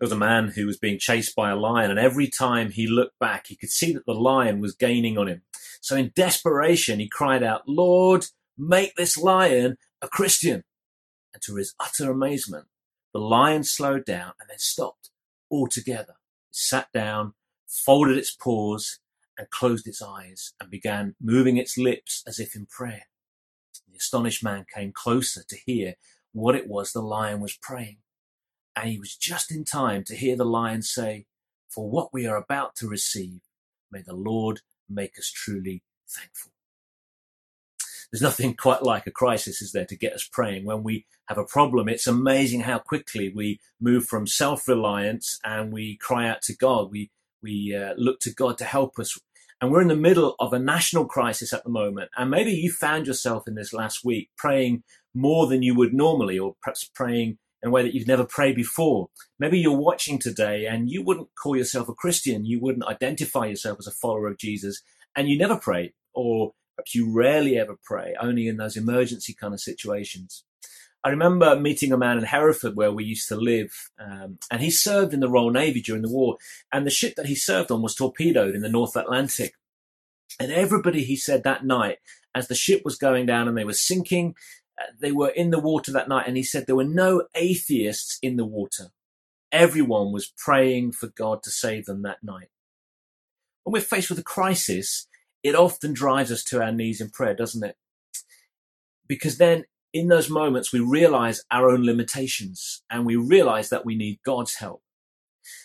There 0.00 0.06
was 0.06 0.12
a 0.12 0.16
man 0.16 0.48
who 0.48 0.64
was 0.64 0.78
being 0.78 0.98
chased 0.98 1.36
by 1.36 1.50
a 1.50 1.56
lion, 1.56 1.90
and 1.90 2.00
every 2.00 2.26
time 2.26 2.70
he 2.70 2.86
looked 2.86 3.18
back, 3.18 3.48
he 3.48 3.56
could 3.56 3.68
see 3.68 3.92
that 3.92 4.06
the 4.06 4.14
lion 4.14 4.58
was 4.58 4.74
gaining 4.74 5.18
on 5.18 5.28
him. 5.28 5.42
So 5.82 5.94
in 5.94 6.12
desperation, 6.16 7.00
he 7.00 7.06
cried 7.06 7.42
out, 7.42 7.68
Lord, 7.68 8.24
make 8.56 8.96
this 8.96 9.18
lion 9.18 9.76
a 10.00 10.08
Christian. 10.08 10.64
And 11.34 11.42
to 11.42 11.56
his 11.56 11.74
utter 11.78 12.10
amazement, 12.10 12.68
the 13.12 13.20
lion 13.20 13.62
slowed 13.62 14.06
down 14.06 14.32
and 14.40 14.48
then 14.48 14.58
stopped 14.58 15.10
altogether. 15.50 16.14
It 16.48 16.56
sat 16.56 16.90
down, 16.94 17.34
folded 17.68 18.16
its 18.16 18.30
paws, 18.30 19.00
and 19.36 19.50
closed 19.50 19.86
its 19.86 20.00
eyes 20.00 20.54
and 20.58 20.70
began 20.70 21.14
moving 21.20 21.58
its 21.58 21.76
lips 21.76 22.22
as 22.26 22.40
if 22.40 22.56
in 22.56 22.64
prayer. 22.64 23.08
The 23.86 23.98
astonished 23.98 24.42
man 24.42 24.64
came 24.74 24.92
closer 24.92 25.42
to 25.46 25.56
hear 25.66 25.96
what 26.32 26.54
it 26.54 26.68
was 26.68 26.92
the 26.92 27.02
lion 27.02 27.40
was 27.40 27.58
praying. 27.60 27.98
And 28.76 28.88
he 28.88 28.98
was 28.98 29.16
just 29.16 29.50
in 29.50 29.64
time 29.64 30.04
to 30.04 30.16
hear 30.16 30.36
the 30.36 30.44
lion 30.44 30.82
say, 30.82 31.26
For 31.68 31.90
what 31.90 32.12
we 32.12 32.26
are 32.26 32.36
about 32.36 32.76
to 32.76 32.88
receive, 32.88 33.40
may 33.90 34.02
the 34.02 34.14
Lord 34.14 34.60
make 34.88 35.18
us 35.18 35.30
truly 35.30 35.82
thankful. 36.08 36.52
There's 38.10 38.22
nothing 38.22 38.54
quite 38.54 38.82
like 38.82 39.06
a 39.06 39.12
crisis, 39.12 39.62
is 39.62 39.72
there, 39.72 39.84
to 39.84 39.96
get 39.96 40.14
us 40.14 40.28
praying. 40.30 40.64
When 40.64 40.82
we 40.82 41.06
have 41.28 41.38
a 41.38 41.44
problem, 41.44 41.88
it's 41.88 42.08
amazing 42.08 42.62
how 42.62 42.78
quickly 42.78 43.32
we 43.32 43.60
move 43.80 44.06
from 44.06 44.26
self-reliance 44.26 45.38
and 45.44 45.72
we 45.72 45.96
cry 45.96 46.28
out 46.28 46.42
to 46.42 46.56
God. 46.56 46.90
We 46.90 47.10
we 47.42 47.74
uh, 47.74 47.94
look 47.96 48.20
to 48.20 48.34
God 48.34 48.58
to 48.58 48.64
help 48.64 48.98
us. 48.98 49.18
And 49.60 49.70
we're 49.70 49.82
in 49.82 49.88
the 49.88 49.96
middle 49.96 50.34
of 50.38 50.52
a 50.52 50.58
national 50.58 51.04
crisis 51.06 51.52
at 51.52 51.64
the 51.64 51.70
moment. 51.70 52.10
And 52.16 52.30
maybe 52.30 52.52
you 52.52 52.70
found 52.70 53.06
yourself 53.06 53.46
in 53.46 53.54
this 53.54 53.72
last 53.72 54.04
week 54.04 54.30
praying 54.36 54.82
more 55.14 55.46
than 55.46 55.62
you 55.62 55.74
would 55.74 55.94
normally, 55.94 56.38
or 56.38 56.56
perhaps 56.62 56.84
praying 56.84 57.38
in 57.62 57.68
a 57.68 57.72
way 57.72 57.82
that 57.82 57.94
you've 57.94 58.06
never 58.06 58.24
prayed 58.24 58.56
before. 58.56 59.08
Maybe 59.38 59.58
you're 59.58 59.76
watching 59.76 60.18
today 60.18 60.66
and 60.66 60.90
you 60.90 61.02
wouldn't 61.02 61.28
call 61.40 61.56
yourself 61.56 61.88
a 61.88 61.94
Christian. 61.94 62.46
You 62.46 62.60
wouldn't 62.60 62.86
identify 62.86 63.46
yourself 63.46 63.78
as 63.78 63.86
a 63.86 63.92
follower 63.92 64.28
of 64.28 64.38
Jesus 64.38 64.82
and 65.16 65.28
you 65.28 65.38
never 65.38 65.56
pray 65.56 65.92
or 66.14 66.52
perhaps 66.76 66.94
you 66.94 67.12
rarely 67.12 67.58
ever 67.58 67.76
pray, 67.84 68.14
only 68.20 68.48
in 68.48 68.56
those 68.56 68.76
emergency 68.76 69.34
kind 69.34 69.52
of 69.52 69.60
situations. 69.60 70.44
I 71.02 71.08
remember 71.08 71.58
meeting 71.58 71.92
a 71.92 71.98
man 71.98 72.18
in 72.18 72.24
Hereford 72.24 72.76
where 72.76 72.92
we 72.92 73.04
used 73.04 73.28
to 73.28 73.36
live, 73.36 73.90
um, 73.98 74.38
and 74.50 74.60
he 74.60 74.70
served 74.70 75.14
in 75.14 75.20
the 75.20 75.30
Royal 75.30 75.50
Navy 75.50 75.80
during 75.80 76.02
the 76.02 76.10
war, 76.10 76.36
and 76.72 76.86
the 76.86 76.90
ship 76.90 77.14
that 77.16 77.26
he 77.26 77.34
served 77.34 77.70
on 77.70 77.80
was 77.80 77.94
torpedoed 77.94 78.54
in 78.54 78.60
the 78.60 78.68
North 78.68 78.96
Atlantic. 78.96 79.54
And 80.38 80.52
everybody, 80.52 81.04
he 81.04 81.16
said 81.16 81.42
that 81.42 81.64
night, 81.64 81.98
as 82.34 82.48
the 82.48 82.54
ship 82.54 82.82
was 82.84 82.96
going 82.96 83.26
down 83.26 83.48
and 83.48 83.56
they 83.56 83.64
were 83.64 83.72
sinking, 83.72 84.34
they 84.98 85.12
were 85.12 85.28
in 85.28 85.50
the 85.50 85.60
water 85.60 85.92
that 85.92 86.08
night, 86.08 86.26
and 86.26 86.36
he 86.36 86.42
said 86.42 86.66
there 86.66 86.76
were 86.76 86.84
no 86.84 87.24
atheists 87.34 88.18
in 88.22 88.36
the 88.36 88.44
water. 88.44 88.86
Everyone 89.52 90.12
was 90.12 90.32
praying 90.36 90.92
for 90.92 91.08
God 91.08 91.42
to 91.42 91.50
save 91.50 91.86
them 91.86 92.02
that 92.02 92.22
night. 92.22 92.48
When 93.64 93.72
we're 93.72 93.80
faced 93.80 94.10
with 94.10 94.18
a 94.18 94.24
crisis, 94.24 95.06
it 95.42 95.54
often 95.54 95.92
drives 95.92 96.30
us 96.30 96.44
to 96.44 96.62
our 96.62 96.72
knees 96.72 97.00
in 97.00 97.10
prayer, 97.10 97.34
doesn't 97.34 97.64
it? 97.64 97.76
Because 99.06 99.38
then 99.38 99.64
in 99.92 100.08
those 100.08 100.30
moments, 100.30 100.72
we 100.72 100.80
realize 100.80 101.42
our 101.50 101.68
own 101.68 101.84
limitations 101.84 102.82
and 102.88 103.04
we 103.04 103.16
realize 103.16 103.70
that 103.70 103.84
we 103.84 103.96
need 103.96 104.20
God's 104.24 104.56
help. 104.56 104.82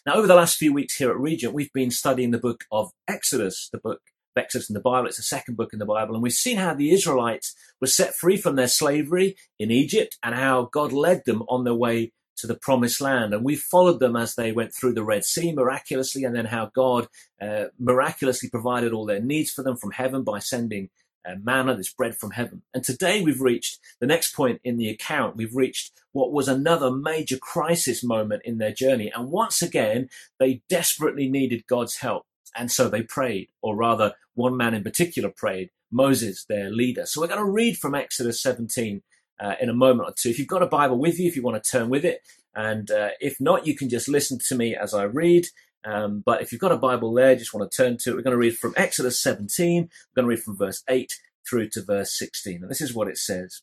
Now, 0.06 0.14
over 0.14 0.28
the 0.28 0.36
last 0.36 0.58
few 0.58 0.74
weeks 0.74 0.96
here 0.96 1.12
at 1.12 1.20
Regent, 1.20 1.54
we've 1.54 1.74
been 1.74 1.92
studying 1.92 2.32
the 2.32 2.40
book 2.40 2.64
of 2.72 2.92
Exodus, 3.08 3.70
the 3.72 3.78
book 3.78 4.02
Exodus 4.38 4.70
in 4.70 4.74
the 4.74 4.80
Bible. 4.80 5.08
It's 5.08 5.18
the 5.18 5.24
second 5.24 5.56
book 5.56 5.74
in 5.74 5.80
the 5.80 5.86
Bible. 5.86 6.14
And 6.14 6.24
we've 6.24 6.34
seen 6.34 6.58
how 6.58 6.74
the 6.74 6.92
Israelites 6.92 7.56
were 7.80 7.88
set 7.88 8.16
free 8.16 8.38
from 8.38 8.56
their 8.56 8.68
slavery 8.68 9.36
in 9.60 9.72
Egypt 9.72 10.18
and 10.24 10.36
how 10.36 10.70
God 10.72 10.92
led 10.92 11.24
them 11.26 11.44
on 11.48 11.64
their 11.64 11.74
way 11.74 12.12
to 12.38 12.48
the 12.48 12.56
promised 12.56 13.02
land. 13.02 13.34
And 13.34 13.44
we 13.44 13.56
followed 13.56 14.00
them 14.00 14.16
as 14.16 14.36
they 14.36 14.52
went 14.52 14.74
through 14.74 14.94
the 14.94 15.04
Red 15.04 15.24
Sea 15.26 15.54
miraculously, 15.54 16.24
and 16.24 16.36
then 16.36 16.46
how 16.46 16.72
God 16.74 17.08
uh, 17.42 17.66
miraculously 17.80 18.50
provided 18.50 18.94
all 18.94 19.06
their 19.06 19.22
needs 19.22 19.52
for 19.52 19.64
them 19.64 19.78
from 19.78 19.92
heaven 19.92 20.24
by 20.24 20.40
sending 20.40 20.90
uh, 21.28 21.36
manna, 21.42 21.76
this 21.76 21.94
bread 21.94 22.16
from 22.16 22.32
heaven. 22.32 22.62
And 22.74 22.84
today 22.84 23.22
we've 23.22 23.42
reached 23.42 23.80
the 24.00 24.08
next 24.08 24.36
point 24.36 24.62
in 24.64 24.78
the 24.78 24.90
account. 24.90 25.38
We've 25.38 25.56
reached 25.56 25.94
what 26.12 26.32
was 26.32 26.48
another 26.48 26.92
major 26.92 27.38
crisis 27.38 28.04
moment 28.04 28.44
in 28.46 28.58
their 28.58 28.74
journey. 28.74 29.12
And 29.14 29.30
once 29.32 29.62
again, 29.62 30.10
they 30.40 30.62
desperately 30.70 31.30
needed 31.30 31.68
God's 31.68 31.98
help. 31.98 32.26
And 32.56 32.72
so 32.72 32.90
they 32.90 33.02
prayed, 33.02 33.50
or 33.62 33.76
rather, 33.76 34.14
one 34.34 34.58
man 34.58 34.74
in 34.74 34.84
particular 34.84 35.30
prayed, 35.30 35.70
Moses, 35.92 36.46
their 36.48 36.70
leader. 36.70 37.06
So 37.06 37.22
we're 37.22 37.28
going 37.28 37.46
to 37.46 37.52
read 37.52 37.78
from 37.78 37.96
Exodus 37.96 38.42
17 38.42 39.02
uh, 39.40 39.56
in 39.62 39.70
a 39.70 39.74
moment 39.74 40.10
or 40.10 40.14
two. 40.18 40.30
If 40.30 40.40
you've 40.40 40.48
got 40.48 40.64
a 40.64 40.68
Bible 40.68 40.98
with 40.98 41.20
you, 41.20 41.28
if 41.28 41.36
you 41.36 41.44
want 41.44 41.62
to 41.62 41.70
turn 41.70 41.90
with 41.90 42.06
it, 42.06 42.22
and 42.56 42.90
uh, 42.90 43.10
if 43.20 43.40
not, 43.40 43.68
you 43.68 43.76
can 43.76 43.90
just 43.90 44.08
listen 44.08 44.40
to 44.48 44.56
me 44.56 44.76
as 44.76 44.94
I 44.94 45.04
read. 45.04 45.48
Um, 45.84 46.24
but 46.26 46.42
if 46.42 46.52
you've 46.52 46.62
got 46.62 46.72
a 46.72 46.78
Bible 46.78 47.14
there, 47.14 47.36
just 47.36 47.54
want 47.54 47.70
to 47.70 47.76
turn 47.76 47.98
to 47.98 48.12
it. 48.12 48.16
We're 48.16 48.24
going 48.24 48.32
to 48.32 48.38
read 48.38 48.58
from 48.58 48.74
Exodus 48.76 49.20
17. 49.22 49.84
We're 49.84 50.22
going 50.22 50.26
to 50.26 50.36
read 50.36 50.44
from 50.44 50.58
verse 50.58 50.84
8 50.90 51.14
through 51.48 51.70
to 51.70 51.84
verse 51.84 52.18
16. 52.18 52.62
And 52.62 52.72
this 52.72 52.82
is 52.82 52.94
what 52.94 53.08
it 53.08 53.18
says. 53.18 53.62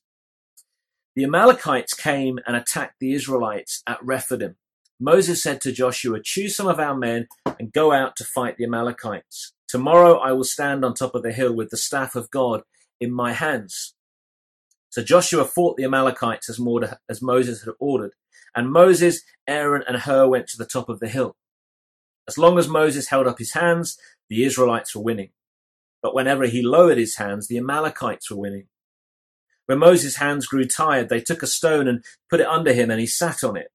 The 1.16 1.24
Amalekites 1.24 1.94
came 1.94 2.38
and 2.46 2.56
attacked 2.56 3.00
the 3.00 3.12
Israelites 3.12 3.82
at 3.86 4.02
Rephidim. 4.02 4.56
Moses 5.00 5.42
said 5.42 5.60
to 5.62 5.72
Joshua, 5.72 6.20
choose 6.22 6.54
some 6.54 6.68
of 6.68 6.78
our 6.78 6.96
men 6.96 7.26
and 7.62 7.72
go 7.72 7.92
out 7.92 8.16
to 8.16 8.24
fight 8.24 8.56
the 8.56 8.64
Amalekites. 8.64 9.52
Tomorrow 9.68 10.18
I 10.18 10.32
will 10.32 10.42
stand 10.42 10.84
on 10.84 10.94
top 10.94 11.14
of 11.14 11.22
the 11.22 11.30
hill 11.30 11.54
with 11.54 11.70
the 11.70 11.76
staff 11.76 12.16
of 12.16 12.28
God 12.28 12.62
in 13.00 13.12
my 13.12 13.34
hands. 13.34 13.94
So 14.90 15.00
Joshua 15.00 15.44
fought 15.44 15.76
the 15.76 15.84
Amalekites 15.84 16.50
as, 16.50 16.58
Moses 17.22 17.62
had 17.62 17.74
ordered. 17.78 18.14
And 18.56 18.72
Moses, 18.72 19.22
Aaron, 19.46 19.84
and 19.86 19.98
Hur 19.98 20.26
went 20.26 20.48
to 20.48 20.58
the 20.58 20.66
top 20.66 20.88
of 20.88 20.98
the 20.98 21.08
hill. 21.08 21.36
As 22.26 22.36
long 22.36 22.58
as 22.58 22.66
Moses 22.66 23.08
held 23.10 23.28
up 23.28 23.38
his 23.38 23.52
hands, 23.52 23.96
the 24.28 24.42
Israelites 24.42 24.96
were 24.96 25.02
winning. 25.02 25.30
But 26.02 26.16
whenever 26.16 26.46
he 26.46 26.62
lowered 26.62 26.98
his 26.98 27.14
hands, 27.14 27.46
the 27.46 27.58
Amalekites 27.58 28.28
were 28.28 28.38
winning. 28.38 28.66
When 29.66 29.78
Moses' 29.78 30.16
hands 30.16 30.46
grew 30.46 30.64
tired, 30.64 31.08
they 31.08 31.20
took 31.20 31.44
a 31.44 31.46
stone 31.46 31.86
and 31.86 32.04
put 32.28 32.40
it 32.40 32.46
under 32.46 32.72
him, 32.72 32.90
and 32.90 32.98
he 32.98 33.06
sat 33.06 33.44
on 33.44 33.56
it. 33.56 33.68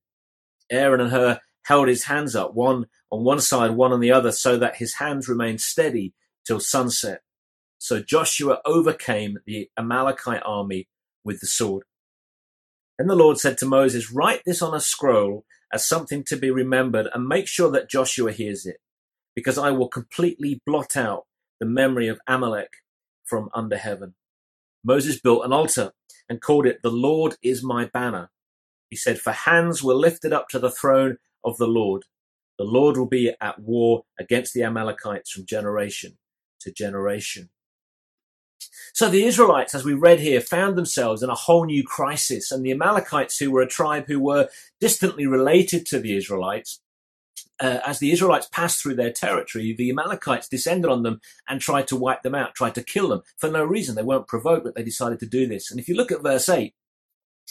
Aaron 0.70 1.00
and 1.00 1.12
Hur 1.12 1.40
held 1.68 1.90
his 1.90 2.06
hands 2.06 2.34
up, 2.34 2.54
one 2.54 2.86
on 3.12 3.26
one 3.26 3.42
side, 3.42 3.72
one 3.72 3.92
on 3.92 4.00
the 4.00 4.12
other, 4.12 4.32
so 4.32 4.58
that 4.58 4.78
his 4.78 4.96
hands 4.96 5.28
remained 5.28 5.60
steady 5.60 6.14
till 6.46 6.62
sunset. 6.62 7.22
So 7.78 8.02
Joshua 8.02 8.60
overcame 8.66 9.40
the 9.46 9.70
Amalekite 9.78 10.42
army 10.46 10.88
with 11.26 11.42
the 11.42 11.48
sword. 11.48 11.84
Then 12.98 13.08
the 13.08 13.18
Lord 13.18 13.38
said 13.38 13.58
to 13.58 13.66
Moses, 13.66 14.12
Write 14.12 14.44
this 14.46 14.62
on 14.62 14.74
a 14.74 14.80
scroll 14.80 15.44
as 15.72 15.86
something 15.86 16.24
to 16.28 16.38
be 16.38 16.50
remembered 16.50 17.08
and 17.14 17.28
make 17.28 17.48
sure 17.48 17.70
that 17.72 17.90
Joshua 17.90 18.32
hears 18.32 18.66
it, 18.66 18.78
because 19.36 19.58
I 19.58 19.72
will 19.72 19.90
completely 19.90 20.62
blot 20.66 20.96
out 20.96 21.26
the 21.60 21.66
memory 21.66 22.08
of 22.08 22.22
Amalek 22.28 22.70
from 23.26 23.50
under 23.54 23.78
heaven. 23.78 24.16
Moses 24.86 25.20
built 25.20 25.44
an 25.44 25.52
altar 25.52 25.92
and 26.30 26.42
called 26.42 26.66
it, 26.66 26.80
The 26.82 26.92
Lord 26.92 27.36
is 27.44 27.62
my 27.62 27.86
banner. 27.86 28.32
He 28.90 28.96
said, 28.96 29.20
For 29.20 29.34
hands 29.34 29.84
were 29.84 29.94
lifted 29.94 30.32
up 30.32 30.48
to 30.50 30.60
the 30.60 30.72
throne 30.72 31.18
of 31.48 31.58
the 31.58 31.68
Lord. 31.68 32.04
The 32.58 32.66
Lord 32.66 32.98
will 32.98 33.08
be 33.08 33.34
at 33.40 33.60
war 33.60 34.04
against 34.20 34.54
the 34.54 34.64
Amalekites 34.64 35.32
from 35.32 35.46
generation 35.46 36.18
to 36.62 36.72
generation. 36.72 37.50
So 38.94 39.10
the 39.10 39.26
Israelites, 39.26 39.76
as 39.76 39.86
we 39.86 39.94
read 39.94 40.20
here, 40.20 40.42
found 40.42 40.76
themselves 40.76 41.22
in 41.22 41.30
a 41.30 41.36
whole 41.36 41.66
new 41.66 41.84
crisis. 41.84 42.52
And 42.52 42.66
the 42.66 42.72
Amalekites, 42.72 43.38
who 43.38 43.52
were 43.52 43.62
a 43.62 43.68
tribe 43.68 44.06
who 44.08 44.20
were 44.20 44.50
distantly 44.80 45.28
related 45.28 45.86
to 45.88 46.00
the 46.00 46.18
Israelites, 46.18 46.82
uh, 47.60 47.80
as 47.86 48.00
the 48.00 48.12
Israelites 48.12 48.48
passed 48.52 48.82
through 48.82 48.96
their 48.96 49.12
territory, 49.12 49.74
the 49.74 49.90
Amalekites 49.90 50.48
descended 50.48 50.90
on 50.90 51.04
them 51.04 51.22
and 51.48 51.62
tried 51.62 51.88
to 51.88 51.96
wipe 51.96 52.24
them 52.24 52.36
out, 52.36 52.56
tried 52.56 52.76
to 52.76 52.84
kill 52.84 53.10
them 53.10 53.22
for 53.38 53.50
no 53.50 53.64
reason. 53.64 53.96
They 53.96 54.04
weren't 54.04 54.28
provoked, 54.28 54.64
but 54.64 54.76
they 54.76 54.84
decided 54.84 55.20
to 55.20 55.26
do 55.26 55.48
this. 55.48 55.72
And 55.72 55.80
if 55.80 55.88
you 55.88 55.96
look 55.96 56.12
at 56.12 56.24
verse 56.24 56.50
8, 56.50 56.74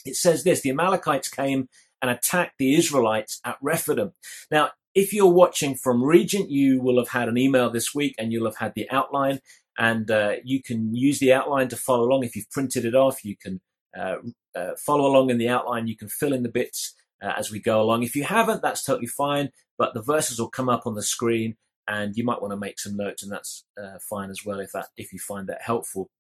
it 0.04 0.16
says 0.16 0.44
this 0.44 0.60
the 0.60 0.70
Amalekites 0.70 1.28
came 1.28 1.68
and 2.02 2.10
attacked 2.10 2.54
the 2.58 2.74
Israelites 2.74 3.40
at 3.44 3.56
Rephidim. 3.60 4.12
Now, 4.50 4.70
if 4.94 5.12
you're 5.12 5.26
watching 5.26 5.74
from 5.74 6.02
Regent, 6.02 6.50
you 6.50 6.80
will 6.80 6.98
have 6.98 7.10
had 7.10 7.28
an 7.28 7.36
email 7.36 7.70
this 7.70 7.94
week 7.94 8.14
and 8.18 8.32
you'll 8.32 8.46
have 8.46 8.56
had 8.56 8.72
the 8.74 8.88
outline 8.90 9.40
and 9.78 10.10
uh, 10.10 10.36
you 10.42 10.62
can 10.62 10.94
use 10.94 11.18
the 11.18 11.32
outline 11.32 11.68
to 11.68 11.76
follow 11.76 12.04
along. 12.04 12.24
If 12.24 12.34
you've 12.34 12.50
printed 12.50 12.84
it 12.84 12.94
off, 12.94 13.24
you 13.24 13.36
can 13.36 13.60
uh, 13.98 14.16
uh, 14.54 14.70
follow 14.78 15.06
along 15.06 15.30
in 15.30 15.38
the 15.38 15.48
outline. 15.48 15.86
You 15.86 15.96
can 15.96 16.08
fill 16.08 16.32
in 16.32 16.42
the 16.42 16.48
bits 16.48 16.94
uh, 17.22 17.32
as 17.36 17.50
we 17.50 17.60
go 17.60 17.80
along. 17.80 18.02
If 18.02 18.16
you 18.16 18.24
haven't, 18.24 18.62
that's 18.62 18.84
totally 18.84 19.06
fine, 19.06 19.50
but 19.76 19.92
the 19.92 20.02
verses 20.02 20.38
will 20.38 20.48
come 20.48 20.68
up 20.68 20.86
on 20.86 20.94
the 20.94 21.02
screen 21.02 21.56
and 21.88 22.16
you 22.16 22.24
might 22.24 22.40
want 22.40 22.52
to 22.52 22.56
make 22.56 22.80
some 22.80 22.96
notes 22.96 23.22
and 23.22 23.30
that's 23.30 23.64
uh, 23.80 23.98
fine 24.00 24.30
as 24.30 24.44
well 24.44 24.58
if 24.60 24.72
that 24.72 24.88
if 24.96 25.12
you 25.12 25.18
find 25.18 25.46
that 25.48 25.62
helpful. 25.62 26.10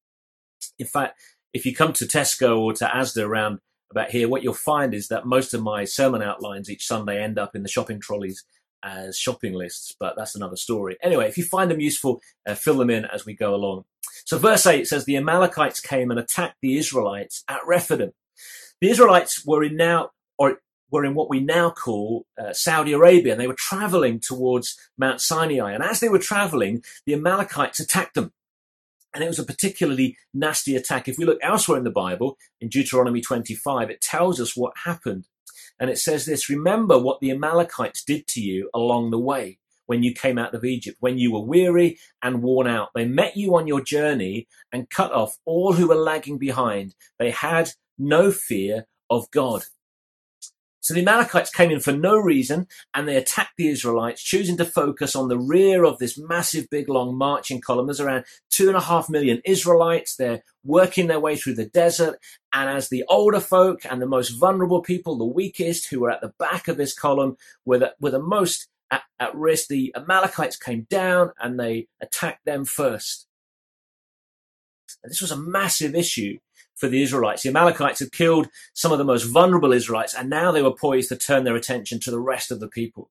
In 0.78 0.86
fact, 0.86 1.18
if 1.52 1.64
you 1.64 1.74
come 1.74 1.92
to 1.94 2.04
Tesco 2.04 2.58
or 2.58 2.72
to 2.74 2.84
Asda 2.84 3.26
around 3.26 3.60
about 3.90 4.10
here, 4.10 4.28
what 4.28 4.42
you'll 4.42 4.54
find 4.54 4.94
is 4.94 5.08
that 5.08 5.26
most 5.26 5.54
of 5.54 5.62
my 5.62 5.84
sermon 5.84 6.22
outlines 6.22 6.70
each 6.70 6.86
Sunday 6.86 7.22
end 7.22 7.38
up 7.38 7.54
in 7.54 7.62
the 7.62 7.68
shopping 7.68 8.00
trolleys 8.00 8.44
as 8.82 9.18
shopping 9.18 9.52
lists, 9.52 9.94
but 9.98 10.14
that's 10.16 10.34
another 10.34 10.56
story. 10.56 10.96
Anyway, 11.02 11.28
if 11.28 11.36
you 11.36 11.44
find 11.44 11.70
them 11.70 11.80
useful, 11.80 12.20
uh, 12.46 12.54
fill 12.54 12.76
them 12.76 12.90
in 12.90 13.04
as 13.04 13.26
we 13.26 13.34
go 13.34 13.54
along. 13.54 13.84
So 14.24 14.38
verse 14.38 14.66
8 14.66 14.86
says, 14.86 15.04
The 15.04 15.16
Amalekites 15.16 15.80
came 15.80 16.10
and 16.10 16.20
attacked 16.20 16.56
the 16.62 16.76
Israelites 16.76 17.44
at 17.48 17.66
Rephidim. 17.66 18.12
The 18.80 18.90
Israelites 18.90 19.44
were 19.46 19.64
in 19.64 19.76
now, 19.76 20.10
or 20.38 20.60
were 20.90 21.04
in 21.04 21.14
what 21.14 21.30
we 21.30 21.40
now 21.40 21.70
call 21.70 22.26
uh, 22.38 22.52
Saudi 22.52 22.92
Arabia, 22.92 23.32
and 23.32 23.40
they 23.40 23.46
were 23.46 23.54
traveling 23.54 24.20
towards 24.20 24.78
Mount 24.96 25.20
Sinai. 25.20 25.72
And 25.72 25.82
as 25.82 26.00
they 26.00 26.08
were 26.08 26.18
traveling, 26.18 26.82
the 27.06 27.14
Amalekites 27.14 27.80
attacked 27.80 28.14
them. 28.14 28.32
And 29.16 29.24
it 29.24 29.28
was 29.28 29.38
a 29.38 29.44
particularly 29.44 30.18
nasty 30.34 30.76
attack. 30.76 31.08
If 31.08 31.16
we 31.16 31.24
look 31.24 31.38
elsewhere 31.42 31.78
in 31.78 31.84
the 31.84 31.90
Bible, 31.90 32.36
in 32.60 32.68
Deuteronomy 32.68 33.22
25, 33.22 33.88
it 33.88 34.02
tells 34.02 34.38
us 34.42 34.54
what 34.54 34.74
happened. 34.84 35.26
And 35.80 35.88
it 35.88 35.96
says 35.96 36.26
this 36.26 36.50
Remember 36.50 36.98
what 36.98 37.20
the 37.20 37.30
Amalekites 37.30 38.04
did 38.04 38.26
to 38.28 38.42
you 38.42 38.68
along 38.74 39.10
the 39.10 39.18
way 39.18 39.58
when 39.86 40.02
you 40.02 40.12
came 40.12 40.36
out 40.36 40.54
of 40.54 40.66
Egypt, 40.66 40.98
when 41.00 41.16
you 41.16 41.32
were 41.32 41.40
weary 41.40 41.98
and 42.22 42.42
worn 42.42 42.66
out. 42.66 42.90
They 42.94 43.06
met 43.06 43.38
you 43.38 43.56
on 43.56 43.66
your 43.66 43.80
journey 43.80 44.48
and 44.70 44.90
cut 44.90 45.12
off 45.12 45.38
all 45.46 45.72
who 45.72 45.88
were 45.88 45.94
lagging 45.94 46.36
behind. 46.36 46.94
They 47.18 47.30
had 47.30 47.70
no 47.98 48.30
fear 48.30 48.86
of 49.08 49.30
God. 49.30 49.62
So 50.86 50.94
the 50.94 51.00
Amalekites 51.00 51.50
came 51.50 51.72
in 51.72 51.80
for 51.80 51.90
no 51.90 52.16
reason 52.16 52.68
and 52.94 53.08
they 53.08 53.16
attacked 53.16 53.56
the 53.56 53.66
Israelites, 53.66 54.22
choosing 54.22 54.56
to 54.58 54.64
focus 54.64 55.16
on 55.16 55.26
the 55.26 55.36
rear 55.36 55.82
of 55.82 55.98
this 55.98 56.16
massive, 56.16 56.70
big, 56.70 56.88
long 56.88 57.18
marching 57.18 57.60
column. 57.60 57.86
There's 57.86 57.98
around 57.98 58.24
two 58.50 58.68
and 58.68 58.76
a 58.76 58.80
half 58.80 59.10
million 59.10 59.42
Israelites. 59.44 60.14
They're 60.14 60.44
working 60.62 61.08
their 61.08 61.18
way 61.18 61.34
through 61.34 61.54
the 61.54 61.66
desert. 61.66 62.20
And 62.52 62.70
as 62.70 62.88
the 62.88 63.02
older 63.08 63.40
folk 63.40 63.80
and 63.84 64.00
the 64.00 64.06
most 64.06 64.28
vulnerable 64.38 64.80
people, 64.80 65.18
the 65.18 65.24
weakest, 65.24 65.90
who 65.90 65.98
were 65.98 66.10
at 66.12 66.20
the 66.20 66.32
back 66.38 66.68
of 66.68 66.76
this 66.76 66.94
column, 66.94 67.36
were 67.64 67.78
the, 67.78 67.94
were 67.98 68.12
the 68.12 68.22
most 68.22 68.68
at, 68.92 69.02
at 69.18 69.34
risk, 69.34 69.66
the 69.66 69.92
Amalekites 69.96 70.56
came 70.56 70.86
down 70.88 71.32
and 71.40 71.58
they 71.58 71.88
attacked 72.00 72.44
them 72.44 72.64
first. 72.64 73.26
And 75.02 75.10
this 75.10 75.20
was 75.20 75.32
a 75.32 75.36
massive 75.36 75.96
issue 75.96 76.38
for 76.76 76.88
the 76.88 77.02
Israelites. 77.02 77.42
The 77.42 77.48
Amalekites 77.48 78.00
had 78.00 78.12
killed 78.12 78.48
some 78.74 78.92
of 78.92 78.98
the 78.98 79.04
most 79.04 79.24
vulnerable 79.24 79.72
Israelites, 79.72 80.14
and 80.14 80.30
now 80.30 80.52
they 80.52 80.62
were 80.62 80.74
poised 80.74 81.08
to 81.08 81.16
turn 81.16 81.44
their 81.44 81.56
attention 81.56 82.00
to 82.00 82.10
the 82.10 82.20
rest 82.20 82.50
of 82.50 82.60
the 82.60 82.68
people. 82.68 83.10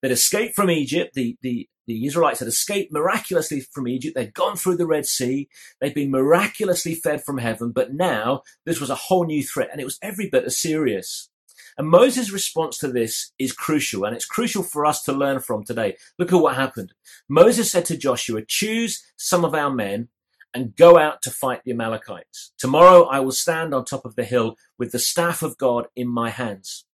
They'd 0.00 0.12
escaped 0.12 0.54
from 0.54 0.70
Egypt. 0.70 1.14
The, 1.14 1.36
the, 1.40 1.68
the 1.86 2.06
Israelites 2.06 2.40
had 2.40 2.48
escaped 2.48 2.92
miraculously 2.92 3.60
from 3.60 3.88
Egypt. 3.88 4.14
They'd 4.14 4.34
gone 4.34 4.56
through 4.56 4.76
the 4.76 4.86
Red 4.86 5.06
Sea. 5.06 5.48
They'd 5.80 5.94
been 5.94 6.10
miraculously 6.10 6.94
fed 6.94 7.24
from 7.24 7.38
heaven. 7.38 7.72
But 7.72 7.94
now 7.94 8.42
this 8.64 8.80
was 8.80 8.90
a 8.90 8.94
whole 8.94 9.24
new 9.24 9.42
threat, 9.42 9.70
and 9.72 9.80
it 9.80 9.84
was 9.84 9.98
every 10.02 10.28
bit 10.28 10.44
as 10.44 10.58
serious. 10.58 11.30
And 11.78 11.88
Moses' 11.88 12.30
response 12.30 12.78
to 12.78 12.88
this 12.88 13.32
is 13.38 13.52
crucial, 13.52 14.04
and 14.04 14.14
it's 14.14 14.24
crucial 14.24 14.62
for 14.62 14.86
us 14.86 15.02
to 15.04 15.12
learn 15.12 15.40
from 15.40 15.64
today. 15.64 15.96
Look 16.18 16.32
at 16.32 16.40
what 16.40 16.56
happened. 16.56 16.92
Moses 17.28 17.70
said 17.70 17.84
to 17.86 17.96
Joshua, 17.96 18.42
Choose 18.46 19.02
some 19.16 19.44
of 19.44 19.54
our 19.54 19.70
men 19.70 20.08
and 20.56 20.74
go 20.74 20.96
out 20.96 21.20
to 21.20 21.30
fight 21.30 21.60
the 21.64 21.70
Amalekites. 21.72 22.52
Tomorrow 22.56 23.04
I 23.04 23.20
will 23.20 23.30
stand 23.30 23.74
on 23.74 23.84
top 23.84 24.06
of 24.06 24.16
the 24.16 24.24
hill 24.24 24.56
with 24.78 24.90
the 24.90 24.98
staff 24.98 25.42
of 25.42 25.58
God 25.58 25.88
in 25.94 26.08
my 26.08 26.30
hands. 26.30 26.86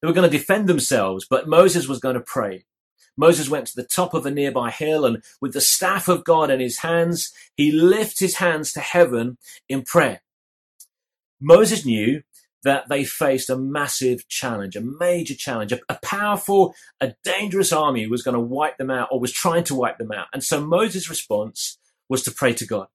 They 0.00 0.06
were 0.06 0.14
going 0.14 0.30
to 0.30 0.38
defend 0.38 0.68
themselves, 0.68 1.26
but 1.28 1.48
Moses 1.48 1.88
was 1.88 1.98
going 1.98 2.14
to 2.14 2.20
pray. 2.20 2.66
Moses 3.16 3.48
went 3.48 3.66
to 3.66 3.74
the 3.74 3.82
top 3.82 4.14
of 4.14 4.26
a 4.26 4.30
nearby 4.30 4.70
hill 4.70 5.04
and 5.04 5.24
with 5.40 5.54
the 5.54 5.60
staff 5.60 6.06
of 6.06 6.22
God 6.22 6.52
in 6.52 6.60
his 6.60 6.78
hands, 6.78 7.32
he 7.56 7.72
lifted 7.72 8.20
his 8.20 8.36
hands 8.36 8.72
to 8.72 8.80
heaven 8.80 9.38
in 9.68 9.82
prayer. 9.82 10.22
Moses 11.40 11.84
knew 11.84 12.22
that 12.62 12.88
they 12.88 13.04
faced 13.04 13.50
a 13.50 13.56
massive 13.56 14.28
challenge, 14.28 14.76
a 14.76 14.80
major 14.80 15.34
challenge. 15.34 15.72
A, 15.72 15.80
a, 15.88 15.98
powerful, 16.00 16.74
a 17.00 17.14
dangerous 17.24 17.72
army 17.72 18.06
was 18.06 18.22
going 18.22 18.36
to 18.36 18.40
wipe 18.40 18.78
them 18.78 18.90
out 18.90 19.08
or 19.10 19.18
was 19.18 19.32
trying 19.32 19.64
to 19.64 19.74
wipe 19.74 19.98
them 19.98 20.12
out. 20.12 20.28
And 20.32 20.44
so 20.44 20.64
Moses' 20.64 21.10
response 21.10 21.78
was 22.08 22.22
to 22.24 22.30
pray 22.30 22.52
to 22.54 22.66
God. 22.66 22.88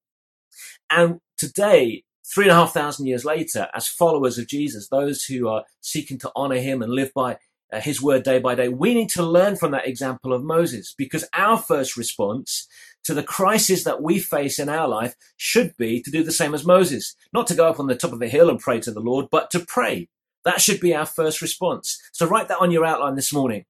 And 0.90 1.20
today, 1.38 2.04
three 2.26 2.46
and 2.46 2.52
a 2.52 2.56
half 2.56 2.74
thousand 2.74 3.08
years 3.08 3.26
later, 3.26 3.68
as 3.74 3.88
followers 3.88 4.38
of 4.38 4.48
Jesus, 4.48 4.88
those 4.88 5.24
who 5.26 5.48
are 5.48 5.66
seeking 5.82 6.18
to 6.20 6.32
honor 6.36 6.58
him 6.58 6.82
and 6.82 6.92
live 6.92 7.12
by 7.14 7.38
uh, 7.72 7.80
his 7.80 8.02
word 8.02 8.24
day 8.24 8.40
by 8.40 8.56
day, 8.56 8.70
we 8.70 8.94
need 8.94 9.10
to 9.10 9.24
learn 9.24 9.56
from 9.56 9.72
that 9.72 9.88
example 9.88 10.34
of 10.34 10.44
Moses 10.44 10.94
because 10.98 11.26
our 11.34 11.58
first 11.58 11.98
response 11.98 12.68
to 13.04 13.14
the 13.14 13.24
crisis 13.24 13.84
that 13.84 14.02
we 14.02 14.20
face 14.20 14.60
in 14.60 14.70
our 14.70 14.88
life 14.88 15.16
should 15.38 15.76
be 15.78 16.02
to 16.02 16.12
do 16.12 16.24
the 16.24 16.32
same 16.32 16.54
as 16.54 16.66
Moses, 16.66 17.16
not 17.34 17.48
to 17.48 17.56
go 17.56 17.68
up 17.68 17.80
on 17.80 17.88
the 17.88 17.96
top 17.96 18.12
of 18.12 18.22
a 18.22 18.28
hill 18.28 18.50
and 18.50 18.60
pray 18.60 18.80
to 18.80 18.92
the 18.92 19.00
Lord, 19.00 19.28
but 19.32 19.50
to 19.52 19.60
pray. 19.60 20.10
That 20.46 20.62
should 20.62 20.80
be 20.80 20.96
our 20.96 21.06
first 21.06 21.42
response. 21.42 22.02
So 22.12 22.26
write 22.26 22.48
that 22.48 22.62
on 22.62 22.72
your 22.72 22.86
outline 22.86 23.16
this 23.16 23.34
morning 23.34 23.66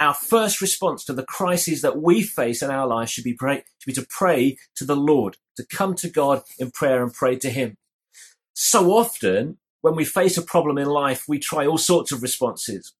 our 0.00 0.14
first 0.14 0.60
response 0.60 1.04
to 1.04 1.12
the 1.12 1.24
crises 1.24 1.82
that 1.82 2.00
we 2.00 2.22
face 2.22 2.62
in 2.62 2.70
our 2.70 2.86
lives 2.86 3.10
should 3.10 3.24
be 3.24 3.34
pray, 3.34 3.64
should 3.78 3.94
be 3.94 4.00
to 4.00 4.06
pray 4.08 4.56
to 4.76 4.84
the 4.84 4.96
Lord, 4.96 5.36
to 5.56 5.64
come 5.64 5.94
to 5.96 6.10
God 6.10 6.42
in 6.58 6.70
prayer 6.70 7.02
and 7.02 7.12
pray 7.12 7.36
to 7.36 7.50
Him. 7.50 7.76
So 8.54 8.92
often, 8.92 9.58
when 9.82 9.94
we 9.94 10.04
face 10.04 10.36
a 10.36 10.42
problem 10.42 10.78
in 10.78 10.86
life, 10.86 11.24
we 11.28 11.38
try 11.38 11.66
all 11.66 11.78
sorts 11.78 12.10
of 12.10 12.22
responses, 12.22 12.94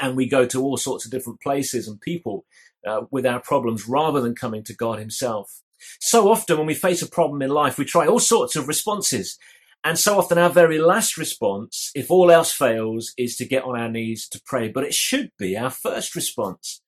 and 0.00 0.16
we 0.16 0.28
go 0.28 0.46
to 0.46 0.62
all 0.62 0.76
sorts 0.76 1.04
of 1.04 1.10
different 1.10 1.40
places 1.40 1.88
and 1.88 2.00
people 2.00 2.44
uh, 2.86 3.02
with 3.10 3.26
our 3.26 3.40
problems 3.40 3.88
rather 3.88 4.20
than 4.20 4.34
coming 4.34 4.62
to 4.64 4.74
God 4.74 4.98
Himself. 4.98 5.62
So 6.00 6.30
often, 6.30 6.56
when 6.56 6.66
we 6.66 6.74
face 6.74 7.02
a 7.02 7.08
problem 7.08 7.42
in 7.42 7.50
life, 7.50 7.78
we 7.78 7.84
try 7.84 8.06
all 8.06 8.18
sorts 8.18 8.56
of 8.56 8.68
responses, 8.68 9.38
and 9.84 9.98
so 9.98 10.18
often 10.18 10.38
our 10.38 10.50
very 10.50 10.78
last 10.78 11.16
response, 11.16 11.90
if 11.94 12.10
all 12.10 12.30
else 12.30 12.52
fails, 12.52 13.12
is 13.16 13.36
to 13.36 13.46
get 13.46 13.64
on 13.64 13.78
our 13.78 13.88
knees 13.88 14.28
to 14.30 14.42
pray. 14.44 14.68
But 14.68 14.84
it 14.84 14.94
should 14.94 15.30
be 15.38 15.56
our 15.56 15.70
first 15.70 16.14
response. 16.14 16.82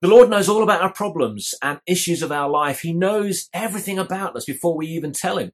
The 0.00 0.08
Lord 0.08 0.30
knows 0.30 0.48
all 0.48 0.62
about 0.62 0.82
our 0.82 0.92
problems 0.92 1.54
and 1.62 1.80
issues 1.86 2.22
of 2.22 2.32
our 2.32 2.48
life. 2.48 2.80
He 2.80 2.92
knows 2.92 3.48
everything 3.52 3.98
about 3.98 4.36
us 4.36 4.44
before 4.44 4.76
we 4.76 4.86
even 4.88 5.12
tell 5.12 5.38
him. 5.38 5.52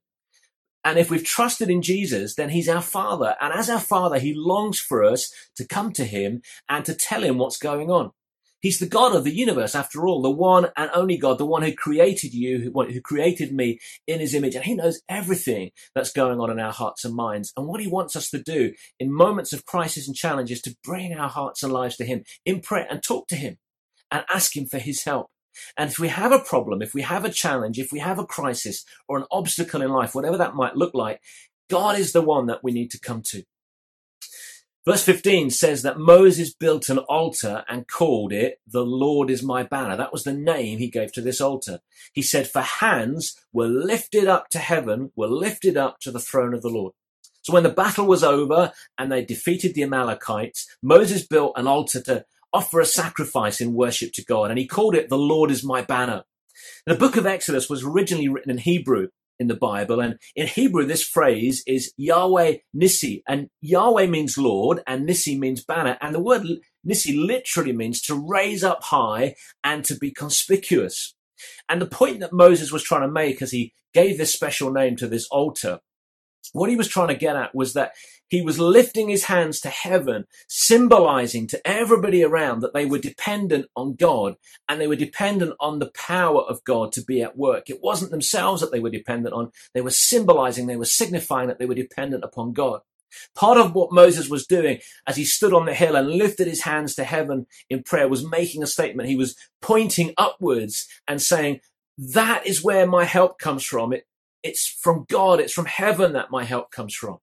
And 0.85 0.99
if 0.99 1.11
we've 1.11 1.25
trusted 1.25 1.69
in 1.69 1.83
Jesus, 1.83 2.35
then 2.35 2.51
he's 2.51 2.69
our 2.69 2.81
father. 2.81 3.37
And 3.41 3.53
as 3.53 3.69
our 3.69 3.81
father, 3.81 4.19
he 4.19 4.33
longs 4.35 4.79
for 4.79 5.05
us 5.05 5.31
to 5.57 5.67
come 5.67 5.93
to 5.95 6.05
him 6.05 6.41
and 6.69 6.85
to 6.85 6.95
tell 6.95 7.23
him 7.23 7.39
what's 7.39 7.59
going 7.59 7.91
on. 7.91 8.13
He's 8.61 8.79
the 8.81 8.87
God 8.87 9.15
of 9.15 9.25
the 9.25 9.35
universe, 9.35 9.75
after 9.75 10.07
all, 10.07 10.21
the 10.21 10.31
one 10.31 10.67
and 10.77 10.91
only 10.93 11.17
God, 11.17 11.39
the 11.39 11.47
one 11.47 11.63
who 11.63 11.73
created 11.73 12.35
you, 12.35 12.59
who, 12.59 12.85
who 12.85 13.01
created 13.01 13.53
me 13.53 13.79
in 14.07 14.19
his 14.19 14.35
image. 14.35 14.57
And 14.57 14.65
he 14.65 14.75
knows 14.75 15.01
everything 15.09 15.71
that's 15.95 16.13
going 16.13 16.41
on 16.41 16.51
in 16.51 16.59
our 16.59 16.73
hearts 16.73 17.05
and 17.05 17.15
minds. 17.15 17.53
And 17.57 17.67
what 17.67 17.81
he 17.81 17.87
wants 17.87 18.17
us 18.17 18.31
to 18.31 18.43
do 18.43 18.73
in 18.99 19.13
moments 19.13 19.53
of 19.53 19.65
crisis 19.65 20.09
and 20.09 20.17
challenge 20.17 20.51
is 20.51 20.63
to 20.63 20.77
bring 20.83 21.15
our 21.15 21.29
hearts 21.29 21.63
and 21.63 21.73
lives 21.73 21.97
to 21.99 22.05
him 22.05 22.25
in 22.45 22.61
prayer 22.61 22.87
and 22.91 23.03
talk 23.03 23.29
to 23.29 23.37
him 23.37 23.59
and 24.11 24.25
ask 24.29 24.57
him 24.57 24.67
for 24.67 24.79
his 24.79 25.05
help. 25.05 25.29
And 25.77 25.91
if 25.91 25.99
we 25.99 26.09
have 26.09 26.33
a 26.33 26.39
problem, 26.39 26.83
if 26.83 26.95
we 26.95 27.03
have 27.03 27.25
a 27.25 27.31
challenge, 27.31 27.79
if 27.79 27.93
we 27.93 28.01
have 28.01 28.19
a 28.19 28.27
crisis 28.27 28.85
or 29.09 29.19
an 29.19 29.27
obstacle 29.31 29.83
in 29.83 29.91
life, 29.91 30.15
whatever 30.15 30.37
that 30.37 30.55
might 30.55 30.77
look 30.77 30.95
like, 30.95 31.21
God 31.71 31.99
is 31.99 32.13
the 32.13 32.23
one 32.23 32.47
that 32.47 32.65
we 32.65 32.73
need 32.73 32.91
to 32.93 33.01
come 33.01 33.23
to. 33.27 33.43
Verse 34.87 35.03
15 35.03 35.51
says 35.51 35.83
that 35.83 35.99
Moses 35.99 36.55
built 36.55 36.89
an 36.89 36.99
altar 36.99 37.65
and 37.69 37.87
called 37.87 38.33
it, 38.33 38.61
The 38.67 38.85
Lord 38.85 39.29
is 39.29 39.43
my 39.43 39.63
banner. 39.63 39.97
That 39.97 40.13
was 40.13 40.25
the 40.25 40.33
name 40.33 40.79
he 40.79 40.89
gave 40.89 41.13
to 41.13 41.21
this 41.21 41.41
altar. 41.41 41.81
He 42.13 42.23
said, 42.23 42.49
For 42.49 42.63
hands 42.63 43.37
were 43.53 43.67
lifted 43.67 44.27
up 44.29 44.49
to 44.51 44.59
heaven, 44.59 45.13
were 45.15 45.27
lifted 45.27 45.77
up 45.77 46.01
to 46.01 46.11
the 46.11 46.21
throne 46.21 46.55
of 46.55 46.63
the 46.63 46.71
Lord. 46.71 46.95
So 47.43 47.53
when 47.53 47.63
the 47.65 47.71
battle 47.71 48.07
was 48.07 48.25
over 48.25 48.73
and 48.97 49.11
they 49.11 49.25
defeated 49.25 49.75
the 49.75 49.83
Amalekites, 49.83 50.67
Moses 50.83 51.27
built 51.27 51.53
an 51.57 51.67
altar 51.67 52.01
to 52.03 52.25
offer 52.53 52.81
a 52.81 52.87
sacrifice 52.87 53.61
in 53.61 53.75
worship 53.75 54.13
to 54.15 54.25
God, 54.25 54.51
and 54.51 54.59
he 54.59 54.67
called 54.67 54.95
it, 54.95 55.09
The 55.09 55.19
Lord 55.19 55.51
is 55.51 55.65
my 55.65 55.83
banner. 55.83 56.25
The 56.87 56.95
book 56.95 57.17
of 57.17 57.27
Exodus 57.27 57.69
was 57.69 57.85
originally 57.85 58.29
written 58.29 58.51
in 58.51 58.59
Hebrew, 58.59 59.09
in 59.39 59.47
the 59.49 59.57
Bible. 59.57 60.01
And 60.01 60.19
in 60.35 60.47
Hebrew, 60.47 60.85
this 60.85 61.03
phrase 61.03 61.63
is 61.67 61.93
Yahweh 61.97 62.57
Nissi. 62.75 63.23
And 63.29 63.49
Yahweh 63.61 64.07
means 64.07 64.39
Lord 64.39 64.83
and 64.87 65.09
Nissi 65.09 65.39
means 65.39 65.65
banner. 65.65 65.97
And 66.01 66.15
the 66.15 66.21
word 66.21 66.43
Nissi 66.87 67.17
literally 67.17 67.73
means 67.73 68.01
to 68.03 68.15
raise 68.15 68.65
up 68.65 68.83
high 68.85 69.35
and 69.63 69.85
to 69.85 69.97
be 69.97 70.11
conspicuous. 70.11 71.15
And 71.69 71.81
the 71.81 71.87
point 71.87 72.21
that 72.21 72.33
Moses 72.33 72.73
was 72.73 72.83
trying 72.83 73.03
to 73.03 73.09
make 73.09 73.41
as 73.43 73.53
he 73.53 73.73
gave 73.95 74.19
this 74.19 74.33
special 74.33 74.73
name 74.73 74.97
to 74.97 75.07
this 75.07 75.29
altar, 75.29 75.81
what 76.53 76.71
he 76.71 76.77
was 76.77 76.89
trying 76.89 77.09
to 77.09 77.15
get 77.15 77.37
at 77.37 77.55
was 77.55 77.75
that 77.75 77.93
he 78.29 78.43
was 78.43 78.59
lifting 78.59 79.09
his 79.09 79.25
hands 79.25 79.61
to 79.61 79.69
heaven, 79.69 80.25
symbolizing 80.49 81.47
to 81.49 81.67
everybody 81.67 82.23
around 82.23 82.61
that 82.61 82.75
they 82.75 82.85
were 82.85 82.99
dependent 82.99 83.67
on 83.75 83.95
God 83.95 84.37
and 84.69 84.81
they 84.81 84.87
were 84.87 84.97
dependent 84.97 85.55
on 85.61 85.79
the 85.79 85.91
power 85.91 86.43
of 86.43 86.63
God 86.65 86.93
to 86.93 87.03
be 87.03 87.23
at 87.23 87.37
work. 87.37 87.71
It 87.71 87.83
wasn't 87.83 88.11
themselves 88.11 88.61
that 88.61 88.71
they 88.71 88.81
were 88.81 88.91
dependent 88.91 89.35
on. 89.35 89.51
They 89.75 89.81
were 89.81 89.91
symbolizing, 89.91 90.67
they 90.67 90.77
were 90.77 90.85
signifying 90.85 91.49
that 91.49 91.59
they 91.59 91.67
were 91.67 91.75
dependent 91.75 92.25
upon 92.25 92.53
God. 92.53 92.81
Part 93.35 93.57
of 93.57 93.75
what 93.75 93.93
Moses 93.93 94.29
was 94.29 94.47
doing 94.47 94.81
as 95.07 95.17
he 95.17 95.25
stood 95.25 95.55
on 95.55 95.65
the 95.65 95.75
hill 95.75 95.97
and 95.97 96.11
lifted 96.11 96.47
his 96.47 96.63
hands 96.63 96.95
to 96.97 97.05
heaven 97.05 97.47
in 97.71 97.83
prayer 97.83 98.09
was 98.09 98.29
making 98.29 98.63
a 98.63 98.67
statement. 98.67 99.09
He 99.09 99.17
was 99.17 99.35
pointing 99.63 100.13
upwards 100.19 100.87
and 101.09 101.21
saying, 101.23 101.61
that 101.97 102.47
is 102.47 102.63
where 102.63 102.87
my 102.87 103.05
help 103.05 103.39
comes 103.39 103.65
from. 103.65 103.95
It, 103.95 104.07
it's 104.43 104.69
from 104.69 105.07
God. 105.09 105.41
It's 105.41 105.53
from 105.53 105.65
heaven 105.65 106.13
that 106.13 106.31
my 106.31 106.45
help 106.45 106.71
comes 106.71 106.95
from 106.95 107.19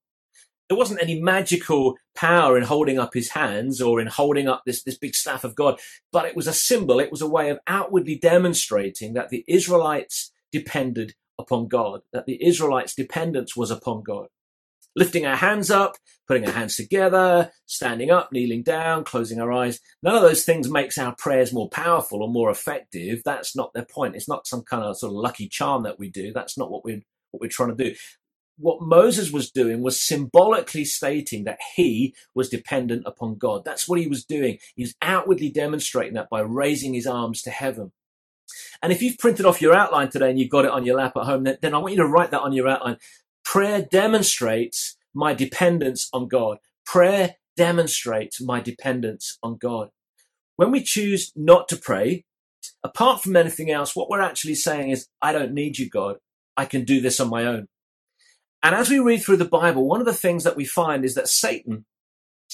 there 0.67 0.77
wasn't 0.77 1.01
any 1.01 1.21
magical 1.21 1.95
power 2.15 2.57
in 2.57 2.63
holding 2.63 2.97
up 2.97 3.13
his 3.13 3.29
hands 3.29 3.81
or 3.81 3.99
in 3.99 4.07
holding 4.07 4.47
up 4.47 4.63
this, 4.65 4.83
this 4.83 4.97
big 4.97 5.15
staff 5.15 5.43
of 5.43 5.55
God, 5.55 5.79
but 6.11 6.25
it 6.25 6.35
was 6.35 6.47
a 6.47 6.53
symbol. 6.53 6.99
It 6.99 7.11
was 7.11 7.21
a 7.21 7.29
way 7.29 7.49
of 7.49 7.59
outwardly 7.67 8.17
demonstrating 8.17 9.13
that 9.13 9.29
the 9.29 9.43
Israelites 9.47 10.31
depended 10.51 11.13
upon 11.37 11.67
God, 11.67 12.01
that 12.13 12.25
the 12.25 12.43
Israelites' 12.43 12.95
dependence 12.95 13.55
was 13.55 13.69
upon 13.69 14.03
God. 14.03 14.27
Lifting 14.95 15.25
our 15.25 15.35
hands 15.35 15.69
up, 15.69 15.97
putting 16.25 16.45
our 16.45 16.53
hands 16.53 16.77
together, 16.77 17.51
standing 17.65 18.09
up, 18.09 18.31
kneeling 18.31 18.63
down, 18.63 19.03
closing 19.03 19.41
our 19.41 19.51
eyes. 19.51 19.81
None 20.01 20.15
of 20.15 20.21
those 20.21 20.45
things 20.45 20.69
makes 20.69 20.97
our 20.97 21.13
prayers 21.15 21.51
more 21.51 21.69
powerful 21.69 22.23
or 22.23 22.29
more 22.29 22.49
effective. 22.49 23.21
That's 23.25 23.57
not 23.57 23.73
their 23.73 23.85
point. 23.85 24.15
It's 24.15 24.29
not 24.29 24.47
some 24.47 24.63
kind 24.63 24.83
of 24.83 24.97
sort 24.97 25.11
of 25.11 25.17
lucky 25.17 25.49
charm 25.49 25.83
that 25.83 25.99
we 25.99 26.09
do. 26.09 26.31
That's 26.31 26.57
not 26.57 26.71
what 26.71 26.85
we're 26.85 27.01
what 27.31 27.41
we're 27.41 27.49
trying 27.49 27.75
to 27.75 27.83
do. 27.83 27.95
What 28.57 28.81
Moses 28.81 29.31
was 29.31 29.51
doing 29.51 29.81
was 29.81 30.01
symbolically 30.01 30.85
stating 30.85 31.43
that 31.43 31.59
he 31.75 32.15
was 32.33 32.49
dependent 32.49 33.03
upon 33.05 33.37
God. 33.37 33.65
That's 33.65 33.87
what 33.87 33.99
he 33.99 34.07
was 34.07 34.23
doing. 34.23 34.59
He's 34.75 34.95
outwardly 35.01 35.49
demonstrating 35.49 36.13
that 36.13 36.29
by 36.29 36.39
raising 36.39 36.93
his 36.93 37.05
arms 37.05 37.41
to 37.43 37.49
heaven. 37.49 37.91
And 38.81 38.93
if 38.93 39.01
you've 39.01 39.17
printed 39.17 39.45
off 39.45 39.61
your 39.61 39.75
outline 39.75 40.09
today 40.09 40.29
and 40.29 40.39
you've 40.39 40.49
got 40.49 40.65
it 40.65 40.71
on 40.71 40.85
your 40.85 40.97
lap 40.97 41.17
at 41.17 41.25
home, 41.25 41.43
then, 41.43 41.57
then 41.61 41.73
I 41.73 41.79
want 41.79 41.93
you 41.95 42.01
to 42.01 42.07
write 42.07 42.31
that 42.31 42.41
on 42.41 42.53
your 42.53 42.69
outline. 42.69 42.97
Prayer 43.43 43.81
demonstrates 43.81 44.95
my 45.13 45.33
dependence 45.33 46.09
on 46.13 46.27
God. 46.27 46.59
Prayer 46.85 47.35
demonstrates 47.57 48.41
my 48.41 48.59
dependence 48.59 49.37
on 49.41 49.57
God. 49.57 49.89
When 50.55 50.71
we 50.71 50.81
choose 50.81 51.33
not 51.35 51.67
to 51.69 51.77
pray, 51.77 52.23
apart 52.83 53.21
from 53.21 53.35
anything 53.35 53.69
else, 53.69 53.95
what 53.95 54.09
we're 54.09 54.21
actually 54.21 54.55
saying 54.55 54.91
is, 54.91 55.07
I 55.21 55.33
don't 55.33 55.53
need 55.53 55.77
you, 55.77 55.89
God. 55.89 56.17
I 56.55 56.65
can 56.65 56.85
do 56.85 57.01
this 57.01 57.19
on 57.19 57.29
my 57.29 57.45
own. 57.45 57.67
And 58.65 58.75
as 58.75 58.89
we 58.89 58.99
read 58.99 59.21
through 59.21 59.37
the 59.37 59.45
Bible, 59.45 59.87
one 59.87 59.99
of 60.01 60.07
the 60.07 60.13
things 60.13 60.43
that 60.43 60.57
we 60.57 60.65
find 60.65 61.05
is 61.05 61.15
that 61.15 61.29
Satan 61.29 61.85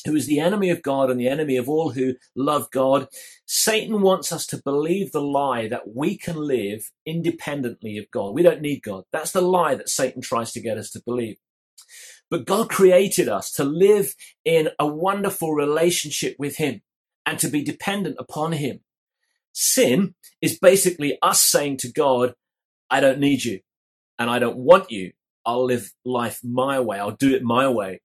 who 0.06 0.16
is 0.16 0.26
the 0.26 0.40
enemy 0.40 0.70
of 0.70 0.82
God 0.82 1.10
and 1.10 1.20
the 1.20 1.28
enemy 1.28 1.58
of 1.58 1.70
all 1.70 1.92
who 1.92 2.16
love 2.36 2.70
God. 2.72 3.08
Satan 3.46 4.02
wants 4.02 4.32
us 4.32 4.46
to 4.48 4.62
believe 4.64 5.12
the 5.12 5.22
lie 5.22 5.68
that 5.68 5.96
we 5.96 6.18
can 6.18 6.36
live 6.36 6.92
independently 7.06 7.98
of 7.98 8.10
God. 8.12 8.34
We 8.34 8.42
don't 8.44 8.62
need 8.62 8.82
God. 8.82 9.04
That's 9.12 9.32
the 9.32 9.42
lie 9.42 9.76
that 9.76 9.90
Satan 9.90 10.22
tries 10.22 10.52
to 10.54 10.62
get 10.62 10.78
us 10.78 10.90
to 10.92 11.04
believe. 11.06 11.38
But 12.30 12.46
God 12.46 12.70
created 12.70 13.28
us 13.28 13.52
to 13.54 13.64
live 13.64 14.16
in 14.46 14.70
a 14.80 14.88
wonderful 14.88 15.54
relationship 15.54 16.36
with 16.40 16.58
Him 16.58 16.82
and 17.26 17.38
to 17.40 17.50
be 17.50 17.64
dependent 17.64 18.16
upon 18.18 18.54
Him. 18.54 18.80
Sin 19.54 20.16
is 20.42 20.58
basically 20.58 21.18
us 21.22 21.44
saying 21.44 21.78
to 21.78 21.92
God, 21.92 22.34
I 22.90 23.02
don't 23.02 23.20
need 23.20 23.44
you 23.44 23.60
and 24.18 24.30
I 24.30 24.40
don't 24.40 24.58
want 24.58 24.92
you. 24.92 25.12
I'll 25.46 25.66
live 25.66 25.92
life 26.06 26.40
my 26.44 26.80
way. 26.80 27.00
I'll 27.00 27.12
do 27.12 27.34
it 27.34 27.44
my 27.44 27.68
way. 27.68 28.02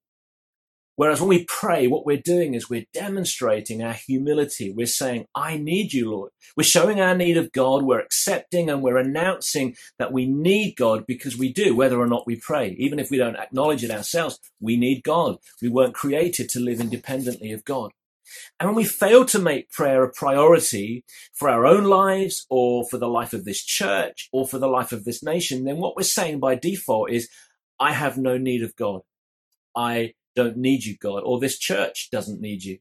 Whereas 0.97 1.21
when 1.21 1.29
we 1.29 1.45
pray, 1.45 1.87
what 1.87 2.07
we're 2.07 2.17
doing 2.17 2.55
is 2.55 2.71
we're 2.71 2.87
demonstrating 2.95 3.83
our 3.83 3.93
humility. 3.93 4.73
We're 4.73 4.87
saying, 4.87 5.27
I 5.35 5.59
need 5.59 5.93
you, 5.93 6.11
Lord. 6.11 6.31
We're 6.57 6.65
showing 6.65 7.03
our 7.03 7.15
need 7.15 7.37
of 7.37 7.53
God. 7.53 7.83
We're 7.83 8.01
accepting 8.01 8.71
and 8.71 8.83
we're 8.83 8.97
announcing 8.97 9.77
that 9.99 10.11
we 10.11 10.25
need 10.25 10.75
God 10.75 11.05
because 11.07 11.37
we 11.37 11.53
do, 11.53 11.77
whether 11.77 12.01
or 12.01 12.07
not 12.07 12.27
we 12.27 12.37
pray. 12.37 12.75
Even 12.79 12.99
if 12.99 13.11
we 13.11 13.19
don't 13.19 13.37
acknowledge 13.37 13.85
it 13.85 13.91
ourselves, 13.91 14.41
we 14.59 14.79
need 14.79 15.03
God. 15.03 15.37
We 15.61 15.69
weren't 15.69 15.95
created 15.95 16.49
to 16.51 16.61
live 16.61 16.81
independently 16.81 17.53
of 17.53 17.67
God. 17.67 17.93
And 18.59 18.69
when 18.69 18.77
we 18.77 18.85
fail 18.85 19.25
to 19.27 19.39
make 19.39 19.71
prayer 19.71 20.03
a 20.03 20.13
priority 20.13 21.05
for 21.33 21.49
our 21.49 21.67
own 21.67 21.85
lives 21.85 22.47
or 22.51 22.87
for 22.89 22.99
the 22.99 23.09
life 23.09 23.33
of 23.33 23.45
this 23.45 23.65
church 23.65 24.29
or 24.33 24.47
for 24.47 24.59
the 24.59 24.69
life 24.69 24.93
of 24.93 25.05
this 25.05 25.23
nation, 25.23 25.65
then 25.65 25.79
what 25.79 25.97
we're 25.97 26.03
saying 26.03 26.41
by 26.41 26.55
default 26.55 27.11
is, 27.11 27.29
I 27.79 27.93
have 27.93 28.17
no 28.17 28.39
need 28.39 28.63
of 28.63 28.75
God. 28.77 29.03
I 29.75 30.15
don't 30.35 30.57
need 30.57 30.85
you, 30.85 30.97
God, 30.97 31.23
or 31.25 31.39
this 31.39 31.59
church 31.59 32.09
doesn't 32.11 32.41
need 32.41 32.65
you. 32.65 32.79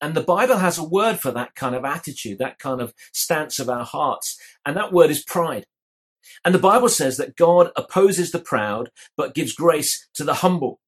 And 0.00 0.14
the 0.14 0.22
Bible 0.22 0.58
has 0.58 0.78
a 0.78 0.84
word 0.84 1.18
for 1.18 1.30
that 1.32 1.54
kind 1.54 1.74
of 1.74 1.84
attitude, 1.84 2.38
that 2.38 2.58
kind 2.58 2.80
of 2.80 2.94
stance 3.12 3.58
of 3.58 3.68
our 3.68 3.84
hearts. 3.84 4.38
And 4.64 4.76
that 4.76 4.92
word 4.92 5.10
is 5.10 5.22
pride. 5.22 5.66
And 6.44 6.54
the 6.54 6.58
Bible 6.58 6.88
says 6.88 7.16
that 7.16 7.36
God 7.36 7.70
opposes 7.76 8.30
the 8.30 8.38
proud, 8.38 8.90
but 9.16 9.34
gives 9.34 9.52
grace 9.52 10.08
to 10.14 10.24
the 10.24 10.34
humble. 10.34 10.80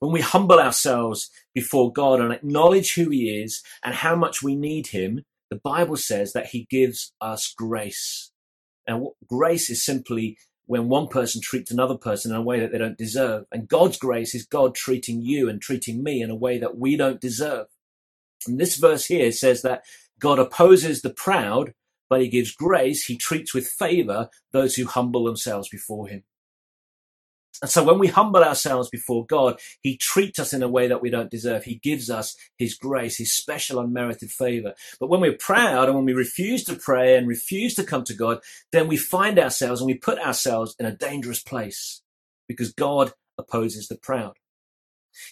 When 0.00 0.12
we 0.12 0.22
humble 0.22 0.58
ourselves 0.58 1.30
before 1.54 1.92
God 1.92 2.20
and 2.20 2.32
acknowledge 2.32 2.94
who 2.94 3.10
he 3.10 3.42
is 3.42 3.62
and 3.84 3.94
how 3.94 4.16
much 4.16 4.42
we 4.42 4.56
need 4.56 4.88
him, 4.88 5.24
the 5.50 5.60
Bible 5.62 5.96
says 5.96 6.32
that 6.32 6.46
he 6.48 6.66
gives 6.70 7.12
us 7.20 7.52
grace. 7.56 8.32
And 8.86 9.08
grace 9.28 9.68
is 9.68 9.84
simply 9.84 10.38
when 10.64 10.88
one 10.88 11.08
person 11.08 11.42
treats 11.42 11.70
another 11.70 11.96
person 11.96 12.30
in 12.30 12.36
a 12.36 12.42
way 12.42 12.60
that 12.60 12.72
they 12.72 12.78
don't 12.78 12.96
deserve. 12.96 13.44
And 13.52 13.68
God's 13.68 13.98
grace 13.98 14.34
is 14.34 14.46
God 14.46 14.74
treating 14.74 15.20
you 15.20 15.48
and 15.48 15.60
treating 15.60 16.02
me 16.02 16.22
in 16.22 16.30
a 16.30 16.36
way 16.36 16.58
that 16.58 16.78
we 16.78 16.96
don't 16.96 17.20
deserve. 17.20 17.66
And 18.46 18.58
this 18.58 18.76
verse 18.76 19.06
here 19.06 19.32
says 19.32 19.60
that 19.62 19.82
God 20.18 20.38
opposes 20.38 21.02
the 21.02 21.10
proud, 21.10 21.74
but 22.08 22.22
he 22.22 22.28
gives 22.28 22.54
grace. 22.54 23.04
He 23.04 23.18
treats 23.18 23.52
with 23.52 23.66
favor 23.66 24.30
those 24.52 24.76
who 24.76 24.86
humble 24.86 25.24
themselves 25.24 25.68
before 25.68 26.08
him. 26.08 26.22
And 27.62 27.70
so 27.70 27.84
when 27.84 27.98
we 27.98 28.06
humble 28.08 28.42
ourselves 28.42 28.88
before 28.88 29.26
God, 29.26 29.58
He 29.82 29.96
treats 29.96 30.38
us 30.38 30.52
in 30.52 30.62
a 30.62 30.68
way 30.68 30.88
that 30.88 31.02
we 31.02 31.10
don't 31.10 31.30
deserve. 31.30 31.64
He 31.64 31.76
gives 31.76 32.08
us 32.08 32.36
His 32.58 32.74
grace, 32.74 33.18
His 33.18 33.34
special 33.34 33.78
unmerited 33.78 34.30
favor. 34.30 34.74
But 34.98 35.08
when 35.08 35.20
we're 35.20 35.36
proud 35.36 35.88
and 35.88 35.96
when 35.96 36.06
we 36.06 36.12
refuse 36.12 36.64
to 36.64 36.76
pray 36.76 37.16
and 37.16 37.28
refuse 37.28 37.74
to 37.74 37.84
come 37.84 38.04
to 38.04 38.14
God, 38.14 38.40
then 38.72 38.88
we 38.88 38.96
find 38.96 39.38
ourselves 39.38 39.80
and 39.80 39.86
we 39.86 39.94
put 39.94 40.18
ourselves 40.18 40.74
in 40.78 40.86
a 40.86 40.96
dangerous 40.96 41.42
place 41.42 42.02
because 42.48 42.72
God 42.72 43.12
opposes 43.38 43.88
the 43.88 43.96
proud. 43.96 44.36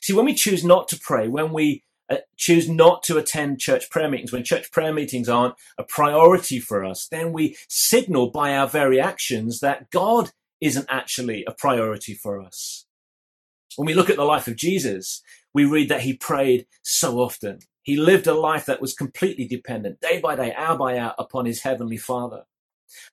See, 0.02 0.12
when 0.12 0.26
we 0.26 0.34
choose 0.34 0.64
not 0.64 0.88
to 0.88 1.00
pray, 1.00 1.28
when 1.28 1.52
we 1.52 1.84
uh, 2.10 2.16
choose 2.36 2.68
not 2.68 3.02
to 3.04 3.18
attend 3.18 3.60
church 3.60 3.90
prayer 3.90 4.10
meetings, 4.10 4.32
when 4.32 4.44
church 4.44 4.70
prayer 4.70 4.92
meetings 4.92 5.28
aren't 5.28 5.54
a 5.76 5.84
priority 5.84 6.58
for 6.58 6.84
us, 6.84 7.06
then 7.10 7.32
we 7.32 7.56
signal 7.68 8.30
by 8.30 8.56
our 8.56 8.66
very 8.66 9.00
actions 9.00 9.60
that 9.60 9.90
God 9.90 10.30
isn't 10.60 10.86
actually 10.88 11.44
a 11.46 11.52
priority 11.52 12.14
for 12.14 12.40
us. 12.40 12.86
When 13.76 13.86
we 13.86 13.94
look 13.94 14.10
at 14.10 14.16
the 14.16 14.24
life 14.24 14.48
of 14.48 14.56
Jesus, 14.56 15.22
we 15.54 15.64
read 15.64 15.88
that 15.88 16.02
he 16.02 16.14
prayed 16.14 16.66
so 16.82 17.20
often. 17.20 17.60
He 17.82 17.96
lived 17.96 18.26
a 18.26 18.34
life 18.34 18.66
that 18.66 18.80
was 18.80 18.92
completely 18.94 19.46
dependent, 19.46 20.00
day 20.00 20.20
by 20.20 20.36
day, 20.36 20.52
hour 20.54 20.76
by 20.76 20.98
hour, 20.98 21.14
upon 21.18 21.46
his 21.46 21.62
heavenly 21.62 21.96
Father. 21.96 22.44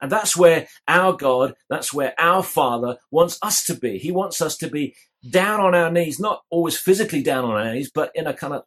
And 0.01 0.11
that's 0.11 0.35
where 0.35 0.67
our 0.87 1.13
God, 1.13 1.55
that's 1.69 1.93
where 1.93 2.13
our 2.17 2.43
Father 2.43 2.97
wants 3.11 3.37
us 3.41 3.63
to 3.65 3.73
be. 3.73 3.97
He 3.97 4.11
wants 4.11 4.41
us 4.41 4.57
to 4.57 4.69
be 4.69 4.95
down 5.29 5.59
on 5.59 5.75
our 5.75 5.91
knees, 5.91 6.19
not 6.19 6.43
always 6.49 6.77
physically 6.77 7.21
down 7.21 7.45
on 7.45 7.51
our 7.51 7.73
knees, 7.73 7.91
but 7.93 8.11
in 8.15 8.27
a 8.27 8.33
kind 8.33 8.53
of 8.53 8.63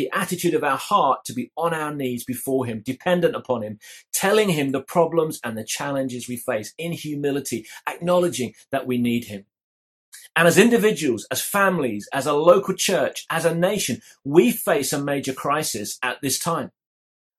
the 0.00 0.10
attitude 0.14 0.54
of 0.54 0.64
our 0.64 0.78
heart 0.78 1.26
to 1.26 1.34
be 1.34 1.52
on 1.58 1.74
our 1.74 1.94
knees 1.94 2.24
before 2.24 2.64
Him, 2.64 2.80
dependent 2.82 3.36
upon 3.36 3.62
Him, 3.62 3.78
telling 4.14 4.48
Him 4.48 4.72
the 4.72 4.80
problems 4.80 5.38
and 5.44 5.58
the 5.58 5.64
challenges 5.64 6.26
we 6.26 6.38
face 6.38 6.72
in 6.78 6.92
humility, 6.92 7.66
acknowledging 7.86 8.54
that 8.70 8.86
we 8.86 8.96
need 8.96 9.26
Him. 9.26 9.44
And 10.34 10.48
as 10.48 10.56
individuals, 10.56 11.26
as 11.30 11.42
families, 11.42 12.08
as 12.14 12.24
a 12.24 12.32
local 12.32 12.74
church, 12.74 13.26
as 13.28 13.44
a 13.44 13.54
nation, 13.54 14.00
we 14.24 14.52
face 14.52 14.94
a 14.94 15.02
major 15.02 15.34
crisis 15.34 15.98
at 16.02 16.22
this 16.22 16.38
time. 16.38 16.70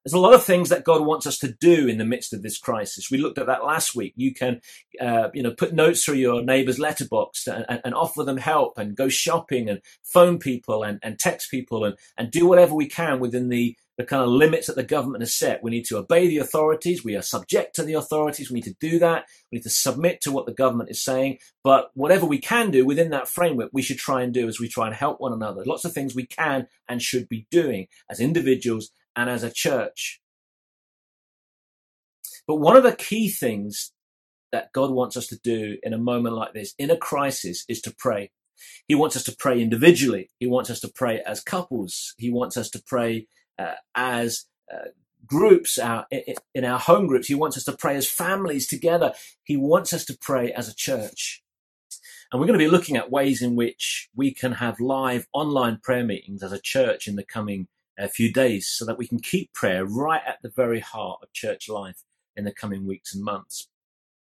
There's 0.03 0.13
a 0.13 0.19
lot 0.19 0.33
of 0.33 0.43
things 0.43 0.69
that 0.69 0.83
God 0.83 1.05
wants 1.05 1.27
us 1.27 1.37
to 1.39 1.53
do 1.53 1.87
in 1.87 1.99
the 1.99 2.05
midst 2.05 2.33
of 2.33 2.41
this 2.41 2.57
crisis. 2.57 3.11
We 3.11 3.19
looked 3.19 3.37
at 3.37 3.45
that 3.45 3.63
last 3.63 3.95
week. 3.95 4.13
You 4.15 4.33
can, 4.33 4.61
uh, 4.99 5.29
you 5.33 5.43
know, 5.43 5.51
put 5.51 5.73
notes 5.73 6.03
through 6.03 6.15
your 6.15 6.41
neighbor's 6.41 6.79
letterbox 6.79 7.47
and, 7.47 7.65
and, 7.69 7.81
and, 7.85 7.93
offer 7.93 8.23
them 8.23 8.37
help 8.37 8.79
and 8.79 8.95
go 8.95 9.09
shopping 9.09 9.69
and 9.69 9.81
phone 10.03 10.39
people 10.39 10.81
and, 10.81 10.99
and 11.03 11.19
text 11.19 11.51
people 11.51 11.85
and, 11.85 11.95
and 12.17 12.31
do 12.31 12.47
whatever 12.47 12.73
we 12.73 12.87
can 12.87 13.19
within 13.19 13.49
the, 13.49 13.77
the 13.97 14.03
kind 14.03 14.23
of 14.23 14.29
limits 14.29 14.65
that 14.65 14.75
the 14.75 14.83
government 14.83 15.21
has 15.21 15.35
set. 15.35 15.61
We 15.61 15.69
need 15.69 15.85
to 15.85 15.97
obey 15.97 16.27
the 16.27 16.39
authorities. 16.39 17.03
We 17.03 17.15
are 17.15 17.21
subject 17.21 17.75
to 17.75 17.83
the 17.83 17.93
authorities. 17.93 18.49
We 18.49 18.55
need 18.55 18.73
to 18.73 18.75
do 18.79 18.97
that. 18.99 19.25
We 19.51 19.57
need 19.57 19.63
to 19.63 19.69
submit 19.69 20.21
to 20.21 20.31
what 20.31 20.47
the 20.47 20.53
government 20.53 20.89
is 20.89 21.03
saying. 21.03 21.37
But 21.63 21.91
whatever 21.93 22.25
we 22.25 22.39
can 22.39 22.71
do 22.71 22.85
within 22.85 23.11
that 23.11 23.27
framework, 23.27 23.69
we 23.71 23.83
should 23.83 23.99
try 23.99 24.23
and 24.23 24.33
do 24.33 24.47
as 24.47 24.59
we 24.59 24.67
try 24.67 24.87
and 24.87 24.95
help 24.95 25.21
one 25.21 25.33
another. 25.33 25.63
Lots 25.63 25.85
of 25.85 25.93
things 25.93 26.15
we 26.15 26.25
can 26.25 26.67
and 26.89 27.03
should 27.03 27.29
be 27.29 27.45
doing 27.51 27.87
as 28.09 28.19
individuals 28.19 28.89
and 29.15 29.29
as 29.29 29.43
a 29.43 29.51
church. 29.51 30.21
But 32.47 32.55
one 32.55 32.75
of 32.75 32.83
the 32.83 32.95
key 32.95 33.29
things 33.29 33.91
that 34.51 34.73
God 34.73 34.91
wants 34.91 35.15
us 35.15 35.27
to 35.27 35.37
do 35.37 35.77
in 35.83 35.93
a 35.93 35.97
moment 35.97 36.35
like 36.35 36.53
this, 36.53 36.73
in 36.77 36.91
a 36.91 36.97
crisis, 36.97 37.63
is 37.69 37.81
to 37.81 37.95
pray. 37.97 38.31
He 38.87 38.95
wants 38.95 39.15
us 39.15 39.23
to 39.23 39.35
pray 39.35 39.61
individually. 39.61 40.29
He 40.39 40.47
wants 40.47 40.69
us 40.69 40.79
to 40.81 40.91
pray 40.93 41.21
as 41.25 41.41
couples. 41.41 42.13
He 42.17 42.29
wants 42.31 42.57
us 42.57 42.69
to 42.71 42.83
pray 42.85 43.27
uh, 43.57 43.75
as 43.95 44.45
uh, 44.71 44.89
groups, 45.25 45.77
our, 45.77 46.05
in 46.53 46.65
our 46.65 46.79
home 46.79 47.07
groups. 47.07 47.27
He 47.27 47.35
wants 47.35 47.57
us 47.57 47.63
to 47.65 47.71
pray 47.73 47.95
as 47.95 48.09
families 48.09 48.67
together. 48.67 49.13
He 49.43 49.57
wants 49.57 49.93
us 49.93 50.05
to 50.05 50.17
pray 50.19 50.51
as 50.51 50.67
a 50.67 50.75
church. 50.75 51.43
And 52.31 52.39
we're 52.39 52.47
going 52.47 52.59
to 52.59 52.65
be 52.65 52.71
looking 52.71 52.95
at 52.95 53.11
ways 53.11 53.41
in 53.41 53.55
which 53.55 54.09
we 54.15 54.33
can 54.33 54.53
have 54.53 54.79
live 54.79 55.27
online 55.33 55.79
prayer 55.83 56.03
meetings 56.03 56.43
as 56.43 56.51
a 56.51 56.61
church 56.61 57.07
in 57.07 57.15
the 57.15 57.25
coming 57.25 57.67
a 57.97 58.07
few 58.07 58.31
days 58.31 58.67
so 58.67 58.85
that 58.85 58.97
we 58.97 59.07
can 59.07 59.19
keep 59.19 59.53
prayer 59.53 59.85
right 59.85 60.21
at 60.25 60.41
the 60.41 60.49
very 60.49 60.79
heart 60.79 61.19
of 61.21 61.33
church 61.33 61.69
life 61.69 62.03
in 62.35 62.45
the 62.45 62.53
coming 62.53 62.85
weeks 62.85 63.13
and 63.13 63.23
months. 63.23 63.67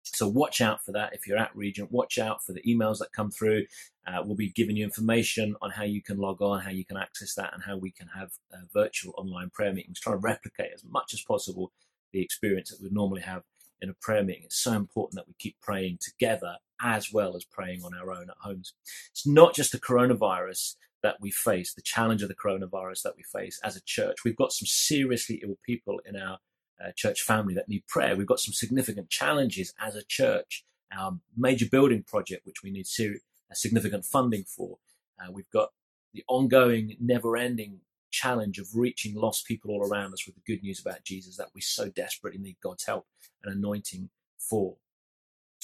So 0.03 0.27
watch 0.27 0.61
out 0.61 0.83
for 0.83 0.91
that 0.93 1.13
if 1.13 1.27
you're 1.27 1.37
at 1.37 1.55
Regent. 1.55 1.91
Watch 1.91 2.17
out 2.17 2.43
for 2.43 2.53
the 2.53 2.61
emails 2.63 2.97
that 2.99 3.13
come 3.13 3.31
through. 3.31 3.65
Uh, 4.05 4.21
we'll 4.25 4.35
be 4.35 4.49
giving 4.49 4.75
you 4.75 4.83
information 4.83 5.55
on 5.61 5.69
how 5.71 5.83
you 5.83 6.01
can 6.01 6.17
log 6.17 6.41
on, 6.41 6.61
how 6.61 6.71
you 6.71 6.83
can 6.83 6.97
access 6.97 7.35
that, 7.35 7.53
and 7.53 7.63
how 7.63 7.77
we 7.77 7.91
can 7.91 8.07
have 8.07 8.31
uh, 8.53 8.57
virtual 8.73 9.13
online 9.17 9.51
prayer 9.51 9.73
meetings. 9.73 9.99
Try 9.99 10.13
to 10.13 10.17
replicate 10.17 10.71
as 10.73 10.83
much 10.83 11.13
as 11.13 11.21
possible 11.21 11.71
the 12.11 12.21
experience 12.21 12.71
that 12.71 12.81
we 12.81 12.89
normally 12.91 13.21
have 13.21 13.43
in 13.79 13.89
a 13.89 13.93
prayer 13.93 14.23
meeting. 14.23 14.43
It's 14.45 14.61
so 14.61 14.73
important 14.73 15.15
that 15.15 15.27
we 15.27 15.35
keep 15.39 15.55
praying 15.61 15.99
together 16.01 16.57
as 16.81 17.13
well 17.13 17.35
as 17.35 17.45
praying 17.45 17.83
on 17.83 17.93
our 17.93 18.11
own 18.11 18.29
at 18.29 18.37
homes. 18.41 18.73
It's 19.11 19.27
not 19.27 19.53
just 19.53 19.71
the 19.71 19.79
coronavirus 19.79 20.75
that 21.03 21.17
we 21.19 21.31
face, 21.31 21.73
the 21.73 21.81
challenge 21.81 22.21
of 22.21 22.29
the 22.29 22.35
coronavirus 22.35 23.03
that 23.03 23.15
we 23.15 23.23
face 23.23 23.59
as 23.63 23.75
a 23.75 23.81
church. 23.81 24.23
We've 24.23 24.35
got 24.35 24.53
some 24.53 24.67
seriously 24.67 25.41
ill 25.43 25.57
people 25.65 26.01
in 26.05 26.15
our 26.15 26.39
uh, 26.83 26.91
church 26.95 27.21
family 27.21 27.53
that 27.55 27.69
need 27.69 27.87
prayer. 27.87 28.15
We've 28.15 28.27
got 28.27 28.39
some 28.39 28.53
significant 28.53 29.09
challenges 29.09 29.73
as 29.79 29.95
a 29.95 30.03
church. 30.03 30.63
Our 30.95 31.19
major 31.37 31.67
building 31.69 32.03
project, 32.03 32.45
which 32.45 32.63
we 32.63 32.71
need 32.71 32.87
ser- 32.87 33.19
significant 33.53 34.05
funding 34.05 34.43
for. 34.43 34.77
Uh, 35.19 35.31
we've 35.31 35.49
got 35.51 35.69
the 36.13 36.23
ongoing, 36.27 36.97
never 36.99 37.37
ending 37.37 37.79
challenge 38.11 38.59
of 38.59 38.75
reaching 38.75 39.15
lost 39.15 39.47
people 39.47 39.71
all 39.71 39.87
around 39.87 40.13
us 40.13 40.25
with 40.25 40.35
the 40.35 40.41
good 40.45 40.61
news 40.61 40.81
about 40.81 41.03
Jesus 41.03 41.37
that 41.37 41.47
we 41.55 41.61
so 41.61 41.89
desperately 41.89 42.39
need 42.39 42.57
God's 42.61 42.85
help 42.85 43.07
and 43.43 43.55
anointing 43.55 44.09
for. 44.37 44.75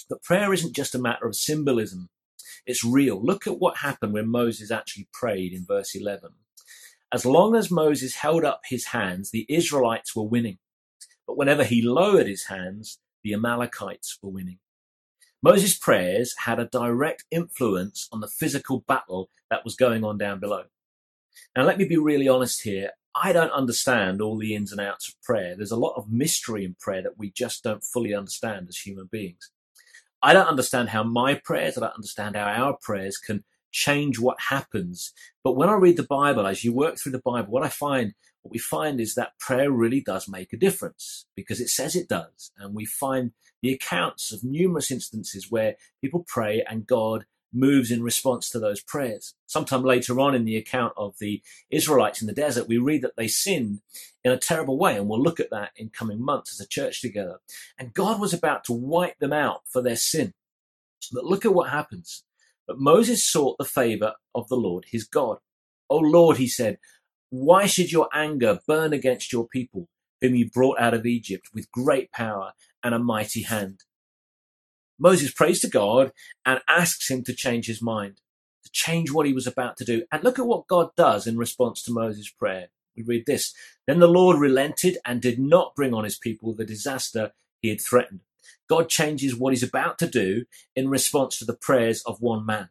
But 0.10 0.24
prayer 0.24 0.54
isn't 0.54 0.76
just 0.76 0.96
a 0.96 1.00
matter 1.00 1.28
of 1.28 1.36
symbolism, 1.36 2.10
it's 2.66 2.84
real. 2.84 3.24
Look 3.24 3.48
at 3.48 3.60
what 3.60 3.78
happened 3.78 4.14
when 4.14 4.28
Moses 4.28 4.72
actually 4.72 5.08
prayed 5.14 5.54
in 5.54 5.66
verse 5.66 5.96
11. 5.96 6.32
As 7.14 7.26
long 7.26 7.56
as 7.56 7.72
Moses 7.72 8.16
held 8.16 8.44
up 8.44 8.62
his 8.66 8.88
hands, 8.88 9.32
the 9.32 9.46
Israelites 9.48 10.16
were 10.16 10.24
winning. 10.24 10.58
But 11.26 11.38
whenever 11.38 11.64
he 11.64 11.82
lowered 11.82 12.28
his 12.28 12.46
hands, 12.46 13.00
the 13.24 13.34
Amalekites 13.34 14.18
were 14.22 14.30
winning. 14.30 14.60
Moses' 15.42 15.78
prayers 15.78 16.36
had 16.40 16.60
a 16.60 16.66
direct 16.66 17.26
influence 17.32 18.08
on 18.12 18.22
the 18.22 18.28
physical 18.28 18.84
battle 18.88 19.30
that 19.50 19.64
was 19.64 19.76
going 19.76 20.04
on 20.04 20.18
down 20.18 20.40
below. 20.40 20.64
Now, 21.56 21.64
let 21.64 21.78
me 21.78 21.86
be 21.86 21.98
really 21.98 22.28
honest 22.28 22.64
here. 22.64 22.92
I 23.16 23.34
don't 23.34 23.52
understand 23.52 24.22
all 24.22 24.38
the 24.38 24.56
ins 24.56 24.72
and 24.72 24.82
outs 24.82 25.08
of 25.08 25.22
prayer. 25.24 25.56
There's 25.56 25.72
a 25.72 25.78
lot 25.78 25.96
of 25.96 26.12
mystery 26.12 26.66
in 26.66 26.76
prayer 26.80 27.02
that 27.04 27.18
we 27.18 27.32
just 27.32 27.64
don't 27.64 27.84
fully 27.84 28.14
understand 28.14 28.68
as 28.70 28.78
human 28.78 29.08
beings. 29.12 29.52
I 30.28 30.34
don't 30.34 30.50
understand 30.50 30.90
how 30.90 31.04
my 31.04 31.36
prayers, 31.36 31.78
I 31.78 31.80
don't 31.80 31.96
understand 31.96 32.36
how 32.36 32.44
our 32.44 32.78
prayers 32.82 33.18
can 33.18 33.46
change 33.72 34.20
what 34.20 34.38
happens. 34.50 35.14
But 35.42 35.56
when 35.56 35.70
I 35.70 35.76
read 35.76 35.96
the 35.96 36.04
Bible, 36.04 36.46
as 36.46 36.66
you 36.66 36.74
work 36.74 36.98
through 36.98 37.14
the 37.14 37.22
Bible, 37.24 37.50
what 37.50 37.64
I 37.64 37.70
find, 37.70 38.14
what 38.42 38.52
we 38.52 38.60
find 38.60 39.00
is 39.00 39.16
that 39.16 39.40
prayer 39.40 39.72
really 39.72 40.02
does 40.02 40.28
make 40.28 40.52
a 40.52 40.58
difference 40.58 41.28
because 41.34 41.62
it 41.62 41.70
says 41.70 41.96
it 41.96 42.10
does. 42.10 42.52
And 42.58 42.76
we 42.76 42.84
find 42.84 43.32
the 43.62 43.72
accounts 43.72 44.34
of 44.34 44.44
numerous 44.44 44.92
instances 44.92 45.50
where 45.50 45.78
people 46.02 46.26
pray 46.28 46.62
and 46.70 46.86
God 46.86 47.26
moves 47.54 47.92
in 47.92 48.04
response 48.04 48.50
to 48.50 48.60
those 48.60 48.82
prayers. 48.82 49.34
Sometime 49.46 49.84
later 49.84 50.20
on 50.20 50.36
in 50.36 50.46
the 50.46 50.58
account 50.58 50.94
of 50.98 51.16
the 51.20 51.42
Israelites 51.70 52.22
in 52.22 52.28
the 52.28 52.34
desert, 52.34 52.68
we 52.68 52.78
read 52.78 53.02
that 53.02 53.16
they 53.16 53.28
sinned 53.28 53.82
in 54.24 54.32
a 54.32 54.38
terrible 54.38 54.78
way, 54.78 54.98
and 54.98 55.08
we'll 55.08 55.22
look 55.22 55.40
at 55.40 55.50
that 55.52 55.72
in 55.76 55.90
coming 55.90 56.24
months 56.24 56.54
as 56.54 56.60
a 56.60 56.68
church 56.68 57.02
together. 57.02 57.40
And 57.80 57.94
God 57.94 58.20
was 58.20 58.34
about 58.34 58.64
to 58.66 58.74
wipe 58.74 59.20
them 59.20 59.34
out 59.34 59.62
for 59.68 59.82
their 59.82 59.96
sin. 59.96 60.34
But 61.12 61.26
look 61.26 61.46
at 61.46 61.54
what 61.54 61.70
happens. 61.70 62.24
But 62.68 62.80
Moses 62.80 63.24
sought 63.24 63.58
the 63.58 63.66
favor 63.66 64.16
of 64.36 64.50
the 64.50 64.58
Lord, 64.58 64.86
his 64.90 65.06
God. 65.06 65.38
O 65.90 65.98
Lord, 65.98 66.38
he 66.38 66.48
said, 66.48 66.80
why 67.30 67.66
should 67.66 67.92
your 67.92 68.10
anger 68.14 68.60
burn 68.68 68.94
against 68.94 69.32
your 69.32 69.48
people, 69.48 69.88
whom 70.22 70.36
you 70.36 70.50
brought 70.50 70.80
out 70.80 70.94
of 70.94 71.06
Egypt 71.06 71.50
with 71.54 71.72
great 71.72 72.12
power 72.12 72.54
and 72.84 72.94
a 72.94 73.00
mighty 73.00 73.44
hand? 73.44 73.84
Moses 75.00 75.32
prays 75.32 75.60
to 75.62 75.70
God 75.70 76.12
and 76.46 76.62
asks 76.68 77.10
him 77.10 77.24
to 77.24 77.34
change 77.34 77.68
his 77.68 77.82
mind, 77.82 78.22
to 78.64 78.72
change 78.72 79.12
what 79.12 79.26
he 79.26 79.34
was 79.34 79.48
about 79.48 79.78
to 79.78 79.86
do. 79.86 80.04
And 80.12 80.24
look 80.24 80.40
at 80.40 80.48
what 80.48 80.68
God 80.68 80.90
does 80.96 81.28
in 81.28 81.38
response 81.38 81.84
to 81.84 81.92
Moses' 81.92 82.30
prayer. 82.30 82.70
We 82.96 83.04
read 83.04 83.26
this 83.26 83.54
Then 83.86 84.00
the 84.00 84.08
Lord 84.08 84.40
relented 84.40 84.98
and 85.06 85.22
did 85.22 85.40
not 85.40 85.76
bring 85.76 85.94
on 85.94 86.04
his 86.04 86.18
people 86.18 86.54
the 86.54 86.66
disaster 86.66 87.32
he 87.62 87.70
had 87.70 87.82
threatened. 87.82 88.22
God 88.68 88.90
changes 88.90 89.36
what 89.36 89.54
he's 89.54 89.64
about 89.64 90.00
to 90.00 90.08
do 90.08 90.46
in 90.76 90.90
response 90.90 91.38
to 91.40 91.46
the 91.46 91.56
prayers 91.56 92.02
of 92.06 92.22
one 92.22 92.46
man. 92.46 92.70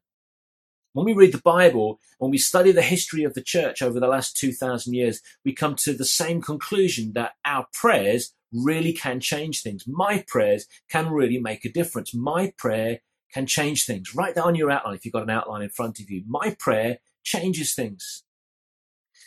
When 0.96 1.04
we 1.04 1.12
read 1.12 1.32
the 1.32 1.42
Bible, 1.44 2.00
when 2.16 2.30
we 2.30 2.38
study 2.38 2.72
the 2.72 2.80
history 2.80 3.22
of 3.22 3.34
the 3.34 3.42
church 3.42 3.82
over 3.82 4.00
the 4.00 4.06
last 4.06 4.34
2,000 4.38 4.94
years, 4.94 5.20
we 5.44 5.52
come 5.52 5.74
to 5.74 5.92
the 5.92 6.06
same 6.06 6.40
conclusion 6.40 7.12
that 7.12 7.32
our 7.44 7.66
prayers 7.74 8.32
really 8.50 8.94
can 8.94 9.20
change 9.20 9.62
things. 9.62 9.84
My 9.86 10.24
prayers 10.26 10.66
can 10.88 11.10
really 11.10 11.38
make 11.38 11.66
a 11.66 11.70
difference. 11.70 12.14
My 12.14 12.54
prayer 12.56 13.00
can 13.30 13.44
change 13.44 13.84
things. 13.84 14.14
Write 14.14 14.36
down 14.36 14.54
your 14.54 14.70
outline 14.70 14.94
if 14.94 15.04
you've 15.04 15.12
got 15.12 15.24
an 15.24 15.28
outline 15.28 15.60
in 15.60 15.68
front 15.68 16.00
of 16.00 16.08
you. 16.08 16.22
My 16.26 16.56
prayer 16.58 17.00
changes 17.22 17.74
things. 17.74 18.22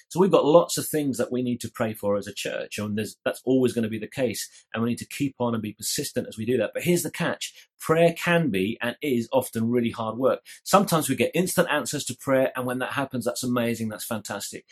So 0.10 0.19
we've 0.19 0.32
got 0.32 0.45
lots 0.45 0.78
of 0.78 0.88
things 0.88 1.17
that 1.17 1.32
we 1.32 1.43
need 1.43 1.62
to 1.62 1.72
pray 1.72 1.93
for 1.93 2.17
as 2.17 2.28
a 2.28 2.34
church, 2.34 2.80
and 2.80 2.98
that's 2.98 3.41
always 3.45 3.74
going 3.74 3.84
to 3.84 3.89
be 3.89 4.00
the 4.00 4.08
case. 4.08 4.50
And 4.74 4.84
we 4.84 4.89
need 4.89 4.98
to 4.98 5.06
keep 5.06 5.36
on 5.39 5.54
and 5.54 5.62
be 5.62 5.74
persistent 5.74 6.28
as 6.28 6.38
we 6.38 6.45
do 6.45 6.58
that. 6.58 6.72
But 6.74 6.84
here's 6.84 7.04
the 7.04 7.12
catch: 7.12 7.69
prayer 7.80 8.13
can 8.13 8.50
be 8.50 8.78
and 8.82 8.98
is 9.02 9.30
often 9.32 9.69
really 9.69 9.91
hard 9.91 10.17
work. 10.17 10.41
Sometimes 10.63 11.08
we 11.08 11.15
get 11.15 11.32
instant 11.36 11.69
answers 11.69 12.04
to 12.06 12.17
prayer, 12.17 12.52
and 12.56 12.65
when 12.65 12.80
that 12.80 12.93
happens, 12.93 13.24
that's 13.24 13.43
amazing, 13.43 13.89
that's 13.89 14.06
fantastic. 14.06 14.65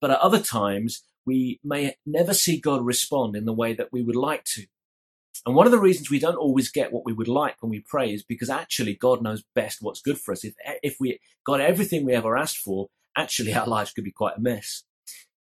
But 0.00 0.10
at 0.10 0.20
other 0.20 0.40
times, 0.40 1.02
we 1.24 1.60
may 1.64 1.96
never 2.04 2.34
see 2.34 2.60
God 2.60 2.84
respond 2.84 3.36
in 3.36 3.46
the 3.46 3.54
way 3.54 3.72
that 3.72 3.90
we 3.90 4.02
would 4.02 4.16
like 4.16 4.44
to. 4.44 4.66
And 5.46 5.54
one 5.54 5.66
of 5.66 5.72
the 5.72 5.78
reasons 5.78 6.10
we 6.10 6.18
don't 6.18 6.36
always 6.36 6.70
get 6.70 6.92
what 6.92 7.04
we 7.04 7.12
would 7.12 7.28
like 7.28 7.56
when 7.60 7.70
we 7.70 7.80
pray 7.80 8.12
is 8.12 8.22
because 8.22 8.50
actually 8.50 8.94
God 8.94 9.22
knows 9.22 9.44
best 9.54 9.78
what's 9.80 10.00
good 10.00 10.18
for 10.18 10.32
us. 10.32 10.44
If, 10.44 10.54
if 10.82 10.96
we 11.00 11.20
got 11.44 11.60
everything 11.60 12.04
we 12.04 12.12
ever 12.12 12.36
asked 12.36 12.58
for, 12.58 12.88
actually 13.16 13.54
our 13.54 13.66
lives 13.66 13.92
could 13.92 14.04
be 14.04 14.12
quite 14.12 14.36
a 14.36 14.40
mess. 14.40 14.84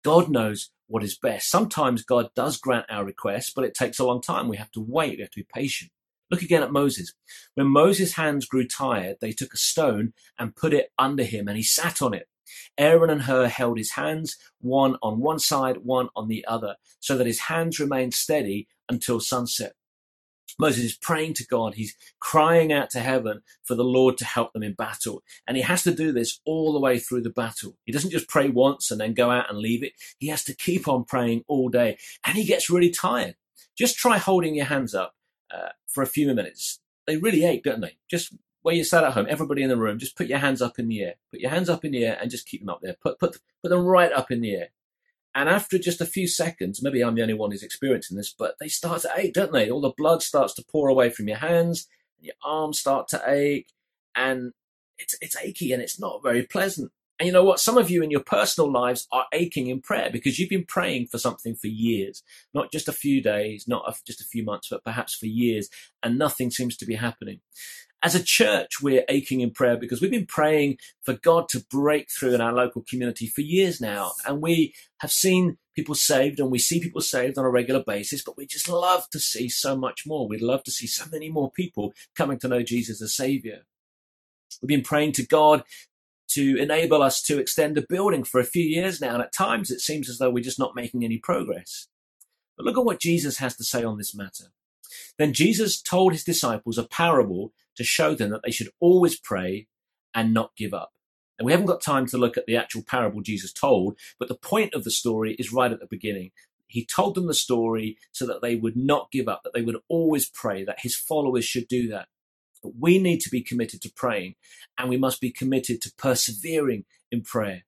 God 0.04 0.30
knows 0.30 0.72
what 0.88 1.04
is 1.04 1.18
best. 1.18 1.50
Sometimes 1.50 2.04
God 2.04 2.30
does 2.36 2.58
grant 2.58 2.86
our 2.90 3.06
requests, 3.06 3.52
but 3.52 3.64
it 3.64 3.74
takes 3.74 4.00
a 4.00 4.06
long 4.06 4.22
time. 4.22 4.48
We 4.48 4.58
have 4.58 4.72
to 4.72 4.82
wait. 4.82 5.18
We 5.18 5.22
have 5.22 5.32
to 5.32 5.40
be 5.40 5.48
patient. 5.54 5.92
Look 6.30 6.42
again 6.42 6.64
at 6.64 6.72
Moses. 6.72 7.14
When 7.56 7.68
Moses' 7.68 8.14
hands 8.14 8.46
grew 8.46 8.68
tired, 8.68 9.18
they 9.22 9.32
took 9.32 9.54
a 9.54 9.58
stone 9.58 10.14
and 10.38 10.56
put 10.56 10.74
it 10.74 10.90
under 10.98 11.24
him 11.24 11.48
and 11.48 11.58
he 11.58 11.64
sat 11.64 12.02
on 12.02 12.14
it. 12.14 12.28
Aaron 12.78 13.10
and 13.10 13.24
Hur 13.24 13.48
held 13.48 13.78
his 13.78 13.92
hands, 13.92 14.38
one 14.60 14.98
on 15.02 15.20
one 15.20 15.40
side, 15.40 15.78
one 15.84 16.10
on 16.16 16.28
the 16.28 16.46
other, 16.48 16.76
so 17.00 17.18
that 17.18 17.28
his 17.28 17.42
hands 17.42 17.80
remained 17.80 18.14
steady 18.14 18.68
until 18.90 19.20
sunset. 19.20 19.74
Moses 20.60 20.84
is 20.84 20.98
praying 20.98 21.34
to 21.36 21.48
God. 21.48 21.76
He's 21.76 21.96
crying 22.20 22.72
out 22.72 22.90
to 22.92 23.00
heaven 23.00 23.42
for 23.64 23.76
the 23.76 23.84
Lord 23.84 24.18
to 24.18 24.26
help 24.26 24.54
them 24.54 24.64
in 24.64 24.74
battle. 24.74 25.24
And 25.48 25.58
he 25.58 25.64
has 25.64 25.84
to 25.84 25.94
do 25.94 26.12
this 26.12 26.40
all 26.46 26.74
the 26.74 26.80
way 26.80 27.00
through 27.00 27.22
the 27.22 27.30
battle. 27.30 27.78
He 27.86 27.92
doesn't 27.92 28.12
just 28.12 28.30
pray 28.30 28.50
once 28.50 28.92
and 28.92 29.00
then 29.00 29.14
go 29.14 29.32
out 29.32 29.50
and 29.50 29.60
leave 29.60 29.84
it. 29.84 29.94
He 30.20 30.28
has 30.28 30.44
to 30.46 30.56
keep 30.56 30.88
on 30.88 31.06
praying 31.06 31.44
all 31.48 31.70
day. 31.70 31.98
And 32.26 32.38
he 32.38 32.46
gets 32.46 32.70
really 32.70 32.92
tired. 32.92 33.36
Just 33.78 33.98
try 33.98 34.18
holding 34.18 34.56
your 34.56 34.66
hands 34.66 34.94
up 34.94 35.16
uh, 35.52 35.70
for 35.88 36.04
a 36.04 36.08
few 36.08 36.34
minutes. 36.34 36.80
They 37.08 37.18
really 37.18 37.44
ache, 37.44 37.64
don't 37.64 37.82
they? 37.82 37.98
Just 38.10 38.34
where 38.62 38.76
you 38.76 38.84
sat 38.84 39.04
at 39.04 39.14
home, 39.14 39.28
everybody 39.30 39.62
in 39.62 39.70
the 39.70 39.78
room, 39.78 40.00
just 40.00 40.16
put 40.16 40.28
your 40.28 40.40
hands 40.40 40.62
up 40.62 40.80
in 40.80 40.88
the 40.88 41.02
air. 41.02 41.16
Put 41.32 41.42
your 41.42 41.52
hands 41.52 41.70
up 41.70 41.84
in 41.84 41.92
the 41.92 42.06
air 42.06 42.18
and 42.22 42.32
just 42.32 42.48
keep 42.48 42.62
them 42.62 42.70
up 42.70 42.80
there. 42.82 42.96
Put, 43.02 43.20
put, 43.20 43.38
put 43.62 43.70
them 43.70 43.86
right 43.86 44.12
up 44.12 44.32
in 44.32 44.42
the 44.42 44.56
air. 44.56 44.70
And 45.36 45.50
after 45.50 45.80
just 45.80 46.02
a 46.02 46.06
few 46.06 46.28
seconds, 46.28 46.82
maybe 46.84 47.04
I'm 47.04 47.16
the 47.16 47.24
only 47.24 47.34
one 47.34 47.52
who's 47.52 47.64
experiencing 47.64 48.18
this, 48.18 48.34
but 48.38 48.56
they 48.60 48.68
start 48.68 49.02
to 49.02 49.12
ache, 49.16 49.34
don't 49.34 49.52
they? 49.52 49.70
All 49.70 49.82
the 49.82 49.94
blood 49.96 50.22
starts 50.22 50.54
to 50.56 50.66
pour 50.72 50.90
away 50.90 51.10
from 51.10 51.28
your 51.28 51.38
hands, 51.38 51.88
and 52.18 52.26
your 52.26 52.36
arms 52.44 52.80
start 52.80 53.08
to 53.10 53.22
ache, 53.26 53.70
and 54.16 54.54
it's, 55.00 55.16
it's 55.22 55.38
achy 55.38 55.74
and 55.74 55.82
it's 55.82 56.00
not 56.00 56.22
very 56.24 56.44
pleasant. 56.44 56.92
And 57.20 57.28
you 57.28 57.34
know 57.34 57.44
what? 57.44 57.60
Some 57.60 57.78
of 57.78 57.90
you 57.90 58.04
in 58.04 58.12
your 58.12 58.24
personal 58.24 58.72
lives 58.72 59.08
are 59.12 59.28
aching 59.34 59.68
in 59.68 59.82
prayer 59.82 60.10
because 60.12 60.40
you've 60.40 60.50
been 60.50 60.66
praying 60.66 61.08
for 61.08 61.18
something 61.18 61.56
for 61.56 61.68
years, 61.68 62.24
not 62.54 62.72
just 62.72 62.88
a 62.88 62.94
few 62.94 63.22
days, 63.22 63.66
not 63.68 63.86
just 64.06 64.22
a 64.22 64.26
few 64.26 64.44
months, 64.44 64.68
but 64.70 64.84
perhaps 64.84 65.16
for 65.16 65.28
years, 65.28 65.70
and 66.02 66.18
nothing 66.18 66.52
seems 66.52 66.76
to 66.78 66.86
be 66.86 66.96
happening. 66.96 67.40
As 68.04 68.16
a 68.16 68.24
church, 68.24 68.82
we're 68.82 69.06
aching 69.08 69.40
in 69.40 69.52
prayer 69.52 69.78
because 69.78 70.02
we've 70.02 70.12
been 70.12 70.26
praying 70.26 70.78
for 71.04 71.14
God 71.14 71.48
to 71.50 71.64
break 71.72 72.12
through 72.12 72.34
in 72.34 72.42
our 72.42 72.52
local 72.52 72.84
community 72.88 73.28
for 73.28 73.40
years 73.40 73.80
now. 73.80 74.12
And 74.28 74.42
we 74.42 74.74
have 75.00 75.10
seen 75.10 75.58
people 75.74 75.96
saved 75.96 76.38
and 76.42 76.52
we 76.52 76.60
see 76.60 76.82
people 76.82 77.00
saved 77.00 77.38
on 77.38 77.46
a 77.46 77.50
regular 77.50 77.82
basis, 77.82 78.22
but 78.22 78.36
we 78.36 78.46
just 78.46 78.68
love 78.68 79.10
to 79.12 79.22
see 79.22 79.48
so 79.48 79.78
much 79.78 80.06
more. 80.06 80.28
We'd 80.28 80.42
love 80.42 80.66
to 80.66 80.72
see 80.72 80.86
so 80.86 81.06
many 81.10 81.30
more 81.30 81.50
people 81.50 81.94
coming 82.14 82.38
to 82.40 82.50
know 82.50 82.62
Jesus 82.62 83.02
as 83.02 83.16
Savior. 83.16 83.62
We've 84.62 84.68
been 84.68 84.84
praying 84.84 85.14
to 85.14 85.26
God 85.26 85.64
to 86.32 86.58
enable 86.58 87.02
us 87.02 87.22
to 87.22 87.40
extend 87.40 87.78
the 87.78 87.86
building 87.88 88.26
for 88.26 88.42
a 88.42 88.46
few 88.46 88.64
years 88.64 89.00
now. 89.00 89.14
And 89.14 89.24
at 89.24 89.34
times 89.34 89.72
it 89.72 89.80
seems 89.80 90.10
as 90.10 90.18
though 90.18 90.30
we're 90.30 90.44
just 90.44 90.60
not 90.60 90.76
making 90.76 91.06
any 91.06 91.20
progress. 91.20 91.88
But 92.58 92.66
look 92.66 92.78
at 92.78 92.84
what 92.84 93.00
Jesus 93.00 93.38
has 93.38 93.56
to 93.56 93.64
say 93.64 93.86
on 93.86 93.98
this 93.98 94.14
matter. 94.14 94.52
Then 95.18 95.32
Jesus 95.32 95.82
told 95.82 96.12
his 96.12 96.26
disciples 96.26 96.78
a 96.78 96.84
parable 96.84 97.54
to 97.76 97.84
show 97.84 98.16
them 98.16 98.32
that 98.32 98.42
they 98.44 98.52
should 98.52 98.70
always 98.80 99.20
pray 99.20 99.68
and 100.14 100.34
not 100.34 100.56
give 100.56 100.74
up. 100.74 100.92
And 101.38 101.46
we 101.46 101.52
haven't 101.52 101.68
got 101.68 101.82
time 101.82 102.06
to 102.08 102.18
look 102.18 102.38
at 102.38 102.46
the 102.46 102.56
actual 102.56 102.84
parable 102.84 103.22
Jesus 103.22 103.52
told, 103.52 103.98
but 104.20 104.28
the 104.28 104.36
point 104.36 104.74
of 104.74 104.84
the 104.84 104.92
story 104.92 105.36
is 105.40 105.52
right 105.52 105.72
at 105.72 105.80
the 105.80 105.88
beginning. 105.88 106.32
He 106.68 106.86
told 106.86 107.16
them 107.16 107.28
the 107.28 107.34
story 107.34 107.98
so 108.12 108.26
that 108.26 108.42
they 108.42 108.56
would 108.56 108.76
not 108.76 109.12
give 109.12 109.28
up, 109.28 109.42
that 109.44 109.54
they 109.54 109.62
would 109.62 109.78
always 109.88 110.28
pray, 110.28 110.64
that 110.64 110.82
his 110.82 110.96
followers 110.96 111.46
should 111.46 111.68
do 111.68 111.88
that. 111.90 112.08
But 112.62 112.74
we 112.80 112.98
need 112.98 113.20
to 113.22 113.30
be 113.30 113.42
committed 113.42 113.82
to 113.82 113.92
praying 113.92 114.36
and 114.78 114.90
we 114.90 114.98
must 114.98 115.20
be 115.20 115.32
committed 115.32 115.82
to 115.82 115.92
persevering 115.98 116.86
in 117.12 117.22
prayer. 117.22 117.64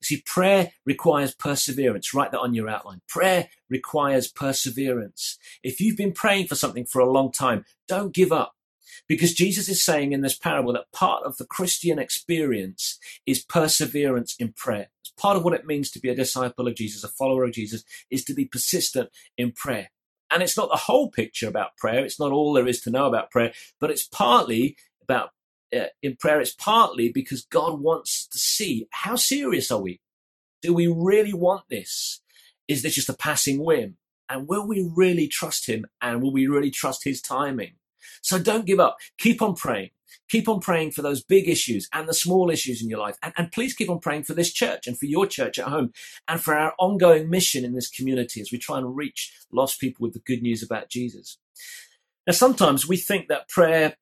You 0.00 0.04
see, 0.04 0.22
prayer 0.24 0.72
requires 0.84 1.34
perseverance. 1.34 2.12
Write 2.12 2.32
that 2.32 2.40
on 2.40 2.54
your 2.54 2.68
outline. 2.68 3.00
Prayer 3.08 3.48
requires 3.68 4.28
perseverance. 4.28 5.38
If 5.62 5.80
you've 5.80 5.96
been 5.96 6.12
praying 6.12 6.46
for 6.46 6.54
something 6.54 6.84
for 6.84 7.00
a 7.00 7.10
long 7.10 7.32
time, 7.32 7.64
don't 7.86 8.14
give 8.14 8.32
up. 8.32 8.54
Because 9.06 9.34
Jesus 9.34 9.68
is 9.68 9.84
saying 9.84 10.12
in 10.12 10.20
this 10.20 10.36
parable 10.36 10.72
that 10.74 10.92
part 10.92 11.24
of 11.24 11.36
the 11.36 11.46
Christian 11.46 11.98
experience 11.98 12.98
is 13.26 13.44
perseverance 13.44 14.34
in 14.38 14.52
prayer. 14.52 14.88
Part 15.18 15.36
of 15.36 15.44
what 15.44 15.54
it 15.54 15.66
means 15.66 15.90
to 15.90 16.00
be 16.00 16.08
a 16.08 16.14
disciple 16.14 16.68
of 16.68 16.76
Jesus, 16.76 17.02
a 17.02 17.08
follower 17.08 17.44
of 17.44 17.52
Jesus, 17.52 17.84
is 18.10 18.24
to 18.24 18.34
be 18.34 18.44
persistent 18.44 19.10
in 19.36 19.52
prayer. 19.52 19.90
And 20.30 20.42
it's 20.42 20.56
not 20.56 20.70
the 20.70 20.76
whole 20.76 21.10
picture 21.10 21.48
about 21.48 21.76
prayer. 21.76 22.04
It's 22.04 22.20
not 22.20 22.32
all 22.32 22.52
there 22.52 22.68
is 22.68 22.80
to 22.82 22.90
know 22.90 23.06
about 23.06 23.30
prayer, 23.30 23.52
but 23.80 23.90
it's 23.90 24.06
partly 24.06 24.76
about 25.02 25.30
uh, 25.74 25.86
in 26.02 26.16
prayer. 26.16 26.40
It's 26.40 26.54
partly 26.54 27.10
because 27.10 27.44
God 27.44 27.80
wants 27.80 28.26
to 28.28 28.38
see 28.38 28.86
how 28.90 29.16
serious 29.16 29.70
are 29.70 29.80
we? 29.80 30.00
Do 30.62 30.74
we 30.74 30.86
really 30.86 31.32
want 31.32 31.64
this? 31.68 32.20
Is 32.66 32.82
this 32.82 32.94
just 32.94 33.08
a 33.08 33.14
passing 33.14 33.64
whim? 33.64 33.96
And 34.28 34.46
will 34.46 34.66
we 34.66 34.90
really 34.94 35.26
trust 35.26 35.66
him? 35.68 35.86
And 36.02 36.22
will 36.22 36.32
we 36.32 36.46
really 36.46 36.70
trust 36.70 37.04
his 37.04 37.22
timing? 37.22 37.72
So 38.22 38.38
don't 38.38 38.66
give 38.66 38.80
up. 38.80 38.96
Keep 39.18 39.42
on 39.42 39.54
praying. 39.54 39.90
Keep 40.28 40.48
on 40.48 40.60
praying 40.60 40.92
for 40.92 41.02
those 41.02 41.22
big 41.22 41.48
issues 41.48 41.88
and 41.92 42.08
the 42.08 42.14
small 42.14 42.50
issues 42.50 42.82
in 42.82 42.88
your 42.88 42.98
life. 42.98 43.16
And, 43.22 43.32
and, 43.36 43.52
please 43.52 43.74
keep 43.74 43.88
on 43.88 43.98
praying 43.98 44.24
for 44.24 44.34
this 44.34 44.52
church 44.52 44.86
and 44.86 44.98
for 44.98 45.06
your 45.06 45.26
church 45.26 45.58
at 45.58 45.68
home 45.68 45.92
and 46.26 46.40
for 46.40 46.54
our 46.54 46.74
ongoing 46.78 47.30
mission 47.30 47.64
in 47.64 47.74
this 47.74 47.88
community 47.88 48.40
as 48.40 48.52
we 48.52 48.58
try 48.58 48.78
and 48.78 48.96
reach 48.96 49.32
lost 49.52 49.80
people 49.80 50.04
with 50.04 50.12
the 50.12 50.20
good 50.20 50.42
news 50.42 50.62
about 50.62 50.90
Jesus. 50.90 51.38
Now, 52.26 52.34
sometimes 52.34 52.86
we 52.86 52.98
think 52.98 53.28
that 53.28 53.48
prayer 53.48 53.96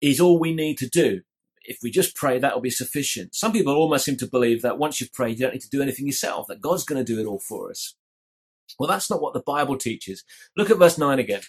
is 0.00 0.20
all 0.20 0.38
we 0.38 0.54
need 0.54 0.78
to 0.78 0.88
do. 0.88 1.20
If 1.64 1.78
we 1.82 1.90
just 1.90 2.14
pray, 2.14 2.38
that'll 2.38 2.60
be 2.60 2.70
sufficient. 2.70 3.34
Some 3.34 3.52
people 3.52 3.74
almost 3.74 4.04
seem 4.04 4.16
to 4.18 4.26
believe 4.26 4.62
that 4.62 4.78
once 4.78 5.00
you've 5.00 5.12
prayed, 5.12 5.38
you 5.38 5.44
don't 5.44 5.52
need 5.52 5.62
to 5.62 5.68
do 5.68 5.82
anything 5.82 6.06
yourself, 6.06 6.46
that 6.46 6.60
God's 6.60 6.84
going 6.84 7.04
to 7.04 7.12
do 7.12 7.20
it 7.20 7.26
all 7.26 7.40
for 7.40 7.70
us. 7.70 7.94
Well, 8.78 8.88
that's 8.88 9.10
not 9.10 9.20
what 9.20 9.34
the 9.34 9.40
Bible 9.40 9.76
teaches. 9.76 10.24
Look 10.56 10.70
at 10.70 10.78
verse 10.78 10.96
9 10.96 11.18
again. 11.18 11.42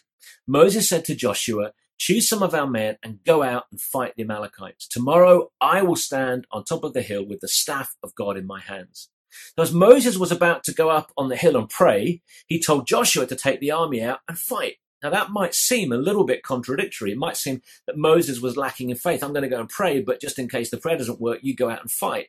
Moses 0.45 0.88
said 0.89 1.06
to 1.06 1.15
Joshua, 1.15 1.71
Choose 1.99 2.30
some 2.30 2.43
of 2.43 2.53
our 2.53 2.67
men 2.67 2.97
and 3.01 3.23
go 3.25 3.41
out 3.41 3.63
and 3.71 3.82
fight 3.82 4.13
the 4.15 4.23
Amalekites. 4.23 4.88
Tomorrow 4.88 5.51
I 5.60 5.82
will 5.82 5.95
stand 5.95 6.45
on 6.51 6.63
top 6.63 6.84
of 6.84 6.93
the 6.93 7.01
hill 7.01 7.25
with 7.25 7.39
the 7.39 7.47
staff 7.47 7.95
of 8.03 8.13
God 8.13 8.38
in 8.38 8.45
my 8.45 8.62
hands. 8.62 9.10
Now, 9.58 9.63
as 9.63 9.73
Moses 9.73 10.17
was 10.17 10.32
about 10.32 10.63
to 10.65 10.73
go 10.73 10.89
up 10.89 11.12
on 11.17 11.30
the 11.30 11.36
hill 11.36 11.58
and 11.58 11.69
pray, 11.69 12.21
he 12.45 12.62
told 12.62 12.88
Joshua 12.88 13.25
to 13.25 13.36
take 13.36 13.60
the 13.60 13.71
army 13.71 14.01
out 14.01 14.19
and 14.27 14.38
fight. 14.38 14.75
Now, 15.03 15.10
that 15.12 15.32
might 15.32 15.53
seem 15.53 15.91
a 15.91 15.97
little 15.97 16.23
bit 16.23 16.43
contradictory. 16.43 17.12
It 17.12 17.17
might 17.17 17.38
seem 17.38 17.62
that 17.86 17.97
Moses 17.97 18.41
was 18.41 18.58
lacking 18.58 18.89
in 18.89 18.95
faith. 18.95 19.23
I'm 19.23 19.34
going 19.34 19.43
to 19.43 19.49
go 19.49 19.60
and 19.60 19.69
pray, 19.69 20.01
but 20.01 20.21
just 20.21 20.39
in 20.39 20.49
case 20.49 20.69
the 20.69 20.77
prayer 20.77 20.97
doesn't 20.97 21.21
work, 21.21 21.39
you 21.43 21.56
go 21.56 21.69
out 21.69 21.82
and 21.82 21.91
fight. 21.91 22.27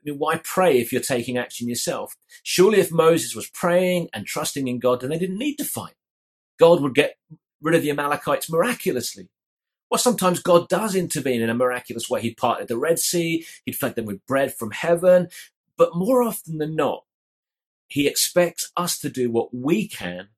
I 0.00 0.10
mean, 0.10 0.18
why 0.18 0.36
pray 0.36 0.78
if 0.78 0.92
you're 0.92 1.00
taking 1.00 1.36
action 1.36 1.68
yourself? 1.68 2.16
Surely, 2.42 2.78
if 2.78 2.92
Moses 2.92 3.34
was 3.34 3.48
praying 3.48 4.08
and 4.12 4.26
trusting 4.26 4.68
in 4.68 4.78
God, 4.78 5.00
then 5.00 5.10
they 5.10 5.18
didn't 5.18 5.38
need 5.38 5.56
to 5.56 5.64
fight. 5.64 5.94
God 6.58 6.82
would 6.82 6.94
get 6.94 7.16
rid 7.60 7.74
of 7.74 7.82
the 7.82 7.90
Amalekites 7.90 8.50
miraculously. 8.50 9.28
Well, 9.90 9.98
sometimes 9.98 10.40
God 10.42 10.68
does 10.68 10.94
intervene 10.96 11.42
in 11.42 11.50
a 11.50 11.54
miraculous 11.54 12.10
way. 12.10 12.20
He 12.20 12.34
parted 12.34 12.68
the 12.68 12.76
Red 12.76 12.98
Sea, 12.98 13.46
He'd 13.64 13.76
fed 13.76 13.94
them 13.94 14.06
with 14.06 14.26
bread 14.26 14.54
from 14.54 14.72
heaven. 14.72 15.28
But 15.76 15.94
more 15.94 16.22
often 16.22 16.58
than 16.58 16.76
not, 16.76 17.04
He 17.88 18.08
expects 18.08 18.72
us 18.76 18.98
to 19.00 19.08
do 19.10 19.30
what 19.30 19.54
we 19.54 19.88
can, 19.88 20.28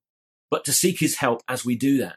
but 0.50 0.64
to 0.66 0.72
seek 0.72 1.00
His 1.00 1.16
help 1.16 1.42
as 1.48 1.64
we 1.64 1.76
do 1.76 1.98
that. 1.98 2.16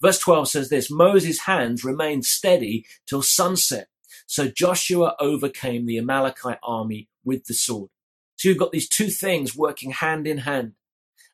Verse 0.00 0.18
12 0.18 0.48
says 0.48 0.68
this 0.68 0.90
Moses' 0.90 1.40
hands 1.40 1.84
remained 1.84 2.24
steady 2.24 2.86
till 3.06 3.22
sunset. 3.22 3.88
So 4.26 4.48
Joshua 4.48 5.16
overcame 5.20 5.86
the 5.86 5.98
Amalekite 5.98 6.58
army 6.62 7.08
with 7.24 7.46
the 7.46 7.54
sword. 7.54 7.90
So 8.36 8.48
you've 8.48 8.58
got 8.58 8.72
these 8.72 8.88
two 8.88 9.08
things 9.08 9.56
working 9.56 9.90
hand 9.90 10.26
in 10.26 10.38
hand. 10.38 10.74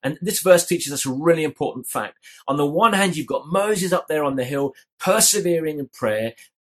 And 0.05 0.19
this 0.21 0.40
verse 0.40 0.67
teaches 0.67 0.93
us 0.93 1.07
a 1.07 1.12
really 1.12 1.43
important 1.43 1.87
fact. 1.87 2.19
On 2.47 2.59
the 2.59 2.67
one 2.67 2.93
hand, 2.93 3.17
you've 3.17 3.27
got 3.27 3.49
Moses 3.49 3.93
up 3.93 4.07
there 4.07 4.23
on 4.23 4.37
the 4.37 4.45
hill, 4.45 4.75
persevering 5.01 5.79
in 5.79 5.88
prayer, 5.88 6.35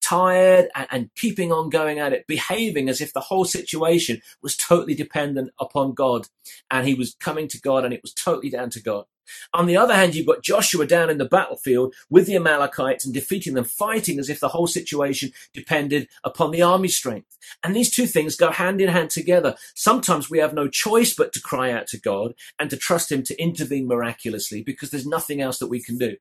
tired 0.09 0.68
and, 0.75 0.87
and, 0.90 1.11
keeping 1.14 1.53
on 1.53 1.68
going 1.68 1.99
at 1.99 2.12
it, 2.12 2.27
behaving 2.27 2.88
as 2.88 3.01
if 3.01 3.12
the 3.12 3.21
whole 3.21 3.44
situation 3.44 4.21
was 4.42 4.57
totally 4.57 4.94
dependent 4.94 5.51
upon 5.59 5.92
God 5.92 6.29
and 6.71 6.87
he 6.87 6.94
was 6.94 7.16
coming 7.21 7.49
to 7.49 7.61
God 7.61 7.85
and 7.85 7.92
it 7.92 8.03
was 8.03 8.14
totally 8.14 8.51
down 8.51 8.71
to 8.71 8.83
God. 8.83 9.05
On 9.53 9.66
the 9.66 9.77
other 9.77 9.94
hand, 9.94 10.14
you've 10.14 10.27
got 10.27 10.42
Joshua 10.42 10.87
down 10.87 11.11
in 11.11 11.18
the 11.18 11.25
battlefield 11.25 11.94
with 12.09 12.27
the 12.27 12.37
Amalekites 12.37 13.05
and 13.05 13.14
defeating 13.14 13.55
them, 13.55 13.64
fighting 13.64 14.18
as 14.18 14.31
if 14.31 14.40
the 14.40 14.49
whole 14.49 14.66
situation 14.66 15.33
depended 15.53 16.09
upon 16.25 16.51
the 16.51 16.62
army 16.62 16.88
strength. 16.88 17.37
And 17.62 17.75
these 17.75 17.90
two 17.90 18.07
things 18.07 18.37
go 18.37 18.51
hand 18.51 18.81
in 18.81 18.88
hand 18.88 19.11
together. 19.11 19.57
Sometimes 19.75 20.31
we 20.31 20.38
have 20.38 20.55
no 20.55 20.68
choice 20.68 21.14
but 21.14 21.33
to 21.35 21.40
cry 21.40 21.71
out 21.71 21.87
to 21.88 22.01
God 22.01 22.33
and 22.59 22.71
to 22.71 22.77
trust 22.77 23.12
Him 23.12 23.23
to 23.25 23.42
intervene 23.42 23.87
miraculously 23.87 24.62
because 24.62 24.90
there's 24.90 25.07
nothing 25.07 25.40
else 25.40 25.59
that 25.59 25.68
we 25.68 25.83
can 25.83 25.99
do. 25.99 26.16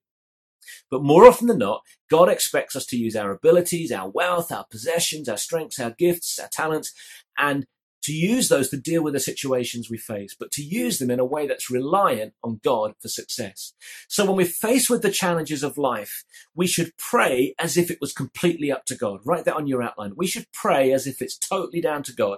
But 0.89 1.03
more 1.03 1.27
often 1.27 1.47
than 1.47 1.59
not, 1.59 1.81
God 2.09 2.29
expects 2.29 2.75
us 2.75 2.85
to 2.87 2.97
use 2.97 3.15
our 3.15 3.31
abilities, 3.31 3.91
our 3.91 4.09
wealth, 4.09 4.51
our 4.51 4.65
possessions, 4.69 5.27
our 5.27 5.37
strengths, 5.37 5.79
our 5.79 5.91
gifts, 5.91 6.39
our 6.39 6.49
talents, 6.49 6.93
and 7.37 7.65
to 8.03 8.13
use 8.13 8.47
those 8.47 8.69
to 8.69 8.77
deal 8.77 9.03
with 9.03 9.13
the 9.13 9.19
situations 9.19 9.89
we 9.89 9.97
face, 9.97 10.33
but 10.39 10.49
to 10.49 10.63
use 10.63 10.97
them 10.97 11.11
in 11.11 11.19
a 11.19 11.25
way 11.25 11.45
that's 11.45 11.69
reliant 11.69 12.33
on 12.41 12.61
God 12.63 12.93
for 13.01 13.09
success. 13.09 13.73
So 14.07 14.25
when 14.25 14.37
we're 14.37 14.45
faced 14.45 14.89
with 14.89 15.01
the 15.01 15.11
challenges 15.11 15.61
of 15.61 15.77
life, 15.77 16.23
we 16.55 16.67
should 16.67 16.95
pray 16.97 17.53
as 17.59 17.75
if 17.75 17.91
it 17.91 17.99
was 17.99 18.13
completely 18.13 18.71
up 18.71 18.85
to 18.85 18.95
God. 18.95 19.19
Write 19.25 19.43
that 19.43 19.57
on 19.57 19.67
your 19.67 19.83
outline. 19.83 20.13
We 20.15 20.25
should 20.25 20.45
pray 20.53 20.93
as 20.93 21.05
if 21.05 21.21
it's 21.21 21.37
totally 21.37 21.81
down 21.81 22.01
to 22.03 22.13
God. 22.13 22.37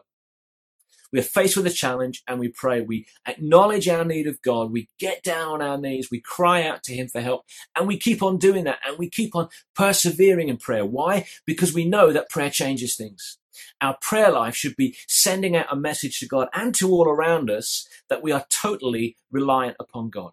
We 1.11 1.19
are 1.19 1.23
faced 1.23 1.57
with 1.57 1.65
a 1.65 1.71
challenge 1.71 2.23
and 2.27 2.39
we 2.39 2.49
pray. 2.49 2.81
We 2.81 3.07
acknowledge 3.25 3.87
our 3.87 4.05
need 4.05 4.27
of 4.27 4.41
God. 4.41 4.71
We 4.71 4.89
get 4.99 5.23
down 5.23 5.53
on 5.53 5.61
our 5.61 5.77
knees. 5.77 6.11
We 6.11 6.19
cry 6.19 6.63
out 6.63 6.83
to 6.83 6.93
Him 6.93 7.07
for 7.07 7.21
help 7.21 7.45
and 7.75 7.87
we 7.87 7.97
keep 7.97 8.21
on 8.21 8.37
doing 8.37 8.65
that 8.65 8.79
and 8.85 8.97
we 8.97 9.09
keep 9.09 9.35
on 9.35 9.49
persevering 9.75 10.49
in 10.49 10.57
prayer. 10.57 10.85
Why? 10.85 11.25
Because 11.45 11.73
we 11.73 11.85
know 11.85 12.13
that 12.13 12.29
prayer 12.29 12.49
changes 12.49 12.95
things. 12.95 13.37
Our 13.81 13.97
prayer 14.01 14.31
life 14.31 14.55
should 14.55 14.75
be 14.75 14.95
sending 15.07 15.55
out 15.55 15.67
a 15.71 15.75
message 15.75 16.19
to 16.19 16.27
God 16.27 16.49
and 16.53 16.73
to 16.75 16.89
all 16.91 17.07
around 17.07 17.49
us 17.49 17.87
that 18.09 18.21
we 18.21 18.31
are 18.31 18.45
totally 18.49 19.17
reliant 19.31 19.77
upon 19.79 20.09
God. 20.09 20.31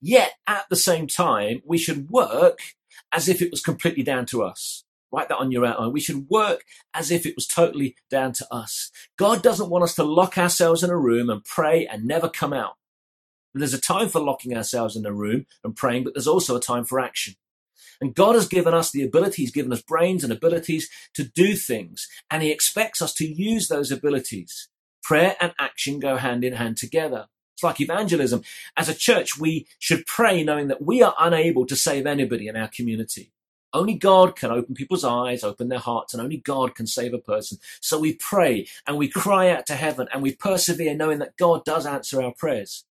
Yet 0.00 0.34
at 0.46 0.66
the 0.70 0.76
same 0.76 1.06
time, 1.06 1.62
we 1.64 1.78
should 1.78 2.10
work 2.10 2.60
as 3.12 3.28
if 3.28 3.40
it 3.42 3.50
was 3.50 3.60
completely 3.60 4.02
down 4.02 4.26
to 4.26 4.42
us. 4.42 4.84
Write 5.12 5.28
that 5.28 5.38
on 5.38 5.52
your 5.52 5.64
outline. 5.64 5.92
We 5.92 6.00
should 6.00 6.28
work 6.28 6.64
as 6.92 7.10
if 7.10 7.26
it 7.26 7.36
was 7.36 7.46
totally 7.46 7.96
down 8.10 8.32
to 8.34 8.54
us. 8.54 8.90
God 9.16 9.42
doesn't 9.42 9.70
want 9.70 9.84
us 9.84 9.94
to 9.96 10.04
lock 10.04 10.36
ourselves 10.36 10.82
in 10.82 10.90
a 10.90 10.96
room 10.96 11.30
and 11.30 11.44
pray 11.44 11.86
and 11.86 12.04
never 12.04 12.28
come 12.28 12.52
out. 12.52 12.74
There's 13.54 13.74
a 13.74 13.80
time 13.80 14.08
for 14.08 14.20
locking 14.20 14.56
ourselves 14.56 14.96
in 14.96 15.06
a 15.06 15.12
room 15.12 15.46
and 15.64 15.74
praying, 15.74 16.04
but 16.04 16.14
there's 16.14 16.26
also 16.26 16.56
a 16.56 16.60
time 16.60 16.84
for 16.84 17.00
action. 17.00 17.36
And 18.00 18.14
God 18.14 18.34
has 18.34 18.46
given 18.46 18.74
us 18.74 18.90
the 18.90 19.02
ability, 19.02 19.42
He's 19.42 19.50
given 19.50 19.72
us 19.72 19.80
brains 19.80 20.22
and 20.22 20.32
abilities 20.32 20.90
to 21.14 21.24
do 21.24 21.54
things. 21.54 22.08
And 22.30 22.42
He 22.42 22.50
expects 22.50 23.00
us 23.00 23.14
to 23.14 23.26
use 23.26 23.68
those 23.68 23.90
abilities. 23.90 24.68
Prayer 25.02 25.36
and 25.40 25.54
action 25.58 26.00
go 26.00 26.16
hand 26.16 26.44
in 26.44 26.54
hand 26.54 26.76
together. 26.76 27.28
It's 27.54 27.62
like 27.62 27.80
evangelism. 27.80 28.42
As 28.76 28.90
a 28.90 28.94
church, 28.94 29.38
we 29.38 29.66
should 29.78 30.04
pray 30.04 30.44
knowing 30.44 30.68
that 30.68 30.82
we 30.82 31.02
are 31.02 31.14
unable 31.18 31.64
to 31.66 31.76
save 31.76 32.06
anybody 32.06 32.48
in 32.48 32.56
our 32.56 32.68
community. 32.68 33.32
Only 33.76 33.94
God 33.94 34.36
can 34.36 34.50
open 34.50 34.74
people's 34.74 35.04
eyes, 35.04 35.44
open 35.44 35.68
their 35.68 35.78
hearts, 35.78 36.14
and 36.14 36.22
only 36.22 36.38
God 36.38 36.74
can 36.74 36.86
save 36.86 37.12
a 37.12 37.18
person. 37.18 37.58
So 37.82 37.98
we 37.98 38.14
pray 38.14 38.66
and 38.86 38.96
we 38.96 39.06
cry 39.06 39.50
out 39.50 39.66
to 39.66 39.74
heaven 39.74 40.08
and 40.12 40.22
we 40.22 40.34
persevere 40.34 40.94
knowing 40.94 41.18
that 41.18 41.36
God 41.36 41.62
does 41.66 41.84
answer 41.84 42.22
our 42.22 42.32
prayers. 42.32 42.86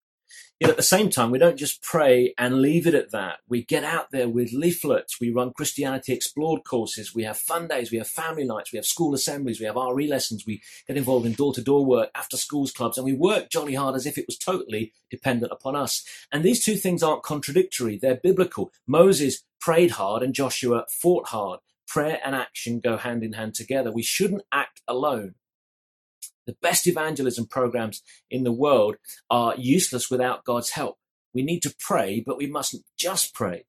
Yet 0.60 0.70
at 0.70 0.76
the 0.76 0.82
same 0.82 1.10
time, 1.10 1.32
we 1.32 1.38
don't 1.38 1.56
just 1.56 1.82
pray 1.82 2.34
and 2.38 2.62
leave 2.62 2.86
it 2.86 2.94
at 2.94 3.10
that. 3.10 3.38
We 3.48 3.64
get 3.64 3.82
out 3.82 4.12
there 4.12 4.28
with 4.28 4.52
leaflets. 4.52 5.20
We 5.20 5.32
run 5.32 5.52
Christianity 5.52 6.12
Explored 6.12 6.62
courses. 6.64 7.12
We 7.12 7.24
have 7.24 7.36
fun 7.36 7.66
days. 7.66 7.90
We 7.90 7.98
have 7.98 8.06
family 8.06 8.44
nights. 8.44 8.72
We 8.72 8.76
have 8.76 8.86
school 8.86 9.12
assemblies. 9.12 9.58
We 9.58 9.66
have 9.66 9.74
RE 9.74 10.06
lessons. 10.06 10.44
We 10.46 10.62
get 10.86 10.96
involved 10.96 11.26
in 11.26 11.32
door 11.32 11.52
to 11.54 11.62
door 11.62 11.84
work, 11.84 12.10
after 12.14 12.36
schools 12.36 12.70
clubs, 12.70 12.96
and 12.96 13.04
we 13.04 13.12
work 13.12 13.50
jolly 13.50 13.74
hard 13.74 13.96
as 13.96 14.06
if 14.06 14.16
it 14.16 14.26
was 14.28 14.38
totally 14.38 14.92
dependent 15.10 15.50
upon 15.50 15.74
us. 15.74 16.04
And 16.30 16.44
these 16.44 16.64
two 16.64 16.76
things 16.76 17.02
aren't 17.02 17.24
contradictory. 17.24 17.98
They're 17.98 18.20
biblical. 18.22 18.72
Moses 18.86 19.42
prayed 19.60 19.92
hard 19.92 20.22
and 20.22 20.34
Joshua 20.34 20.84
fought 20.88 21.28
hard. 21.28 21.60
Prayer 21.88 22.20
and 22.24 22.34
action 22.34 22.80
go 22.80 22.96
hand 22.96 23.22
in 23.22 23.32
hand 23.34 23.54
together. 23.54 23.90
We 23.90 24.02
shouldn't 24.02 24.42
act 24.52 24.80
alone. 24.86 25.34
The 26.46 26.56
best 26.60 26.86
evangelism 26.86 27.46
programs 27.46 28.02
in 28.30 28.44
the 28.44 28.52
world 28.52 28.96
are 29.30 29.54
useless 29.56 30.10
without 30.10 30.44
God's 30.44 30.70
help. 30.70 30.98
We 31.34 31.42
need 31.42 31.60
to 31.62 31.74
pray, 31.78 32.22
but 32.24 32.36
we 32.36 32.46
mustn't 32.46 32.84
just 32.96 33.34
pray. 33.34 33.64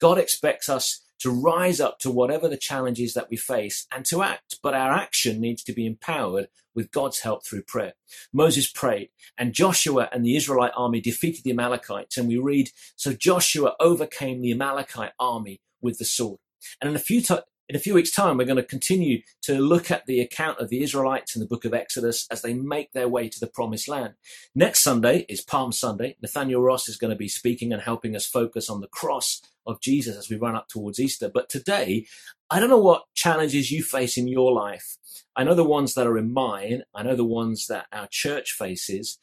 God 0.00 0.18
expects 0.18 0.68
us 0.68 1.02
to 1.18 1.30
rise 1.30 1.80
up 1.80 1.98
to 2.00 2.10
whatever 2.10 2.48
the 2.48 2.56
challenges 2.56 3.14
that 3.14 3.30
we 3.30 3.36
face 3.36 3.86
and 3.94 4.04
to 4.06 4.22
act, 4.22 4.58
but 4.62 4.74
our 4.74 4.92
action 4.92 5.40
needs 5.40 5.62
to 5.64 5.72
be 5.72 5.86
empowered 5.86 6.48
with 6.74 6.90
God's 6.90 7.20
help 7.20 7.44
through 7.44 7.62
prayer. 7.62 7.94
Moses 8.32 8.70
prayed, 8.70 9.08
and 9.38 9.54
Joshua 9.54 10.10
and 10.12 10.24
the 10.24 10.36
Israelite 10.36 10.72
army 10.76 11.00
defeated 11.00 11.42
the 11.42 11.52
Amalekites. 11.52 12.18
And 12.18 12.28
we 12.28 12.36
read, 12.36 12.70
So 12.96 13.14
Joshua 13.14 13.74
overcame 13.80 14.42
the 14.42 14.52
Amalekite 14.52 15.12
army 15.18 15.60
with 15.80 15.98
the 15.98 16.04
sword. 16.04 16.38
And 16.80 16.90
in 16.90 16.96
a 16.96 17.00
few, 17.00 17.22
t- 17.22 17.36
In 17.68 17.74
a 17.74 17.80
few 17.80 17.94
weeks' 17.94 18.12
time, 18.12 18.36
we're 18.36 18.44
going 18.44 18.56
to 18.58 18.62
continue 18.62 19.22
to 19.42 19.58
look 19.58 19.90
at 19.90 20.06
the 20.06 20.20
account 20.20 20.60
of 20.60 20.68
the 20.68 20.84
Israelites 20.84 21.34
in 21.34 21.40
the 21.40 21.48
book 21.48 21.64
of 21.64 21.74
Exodus 21.74 22.24
as 22.30 22.40
they 22.40 22.54
make 22.54 22.92
their 22.92 23.08
way 23.08 23.28
to 23.28 23.40
the 23.40 23.48
promised 23.48 23.88
land. 23.88 24.14
Next 24.54 24.84
Sunday 24.84 25.26
is 25.28 25.40
Palm 25.40 25.72
Sunday. 25.72 26.16
Nathaniel 26.22 26.62
Ross 26.62 26.88
is 26.88 26.96
going 26.96 27.10
to 27.10 27.16
be 27.16 27.26
speaking 27.26 27.72
and 27.72 27.82
helping 27.82 28.14
us 28.14 28.24
focus 28.24 28.70
on 28.70 28.80
the 28.80 28.86
cross 28.86 29.42
of 29.66 29.80
Jesus 29.80 30.16
as 30.16 30.30
we 30.30 30.36
run 30.36 30.54
up 30.54 30.68
towards 30.68 31.00
Easter. 31.00 31.28
But 31.28 31.48
today, 31.48 32.06
I 32.50 32.60
don't 32.60 32.70
know 32.70 32.78
what 32.78 33.06
challenges 33.14 33.72
you 33.72 33.82
face 33.82 34.16
in 34.16 34.28
your 34.28 34.52
life. 34.52 34.96
I 35.34 35.42
know 35.42 35.54
the 35.54 35.64
ones 35.64 35.94
that 35.94 36.06
are 36.06 36.16
in 36.16 36.32
mine. 36.32 36.84
I 36.94 37.02
know 37.02 37.16
the 37.16 37.24
ones 37.24 37.66
that 37.66 37.86
our 37.90 38.06
church 38.08 38.52
faces. 38.52 39.18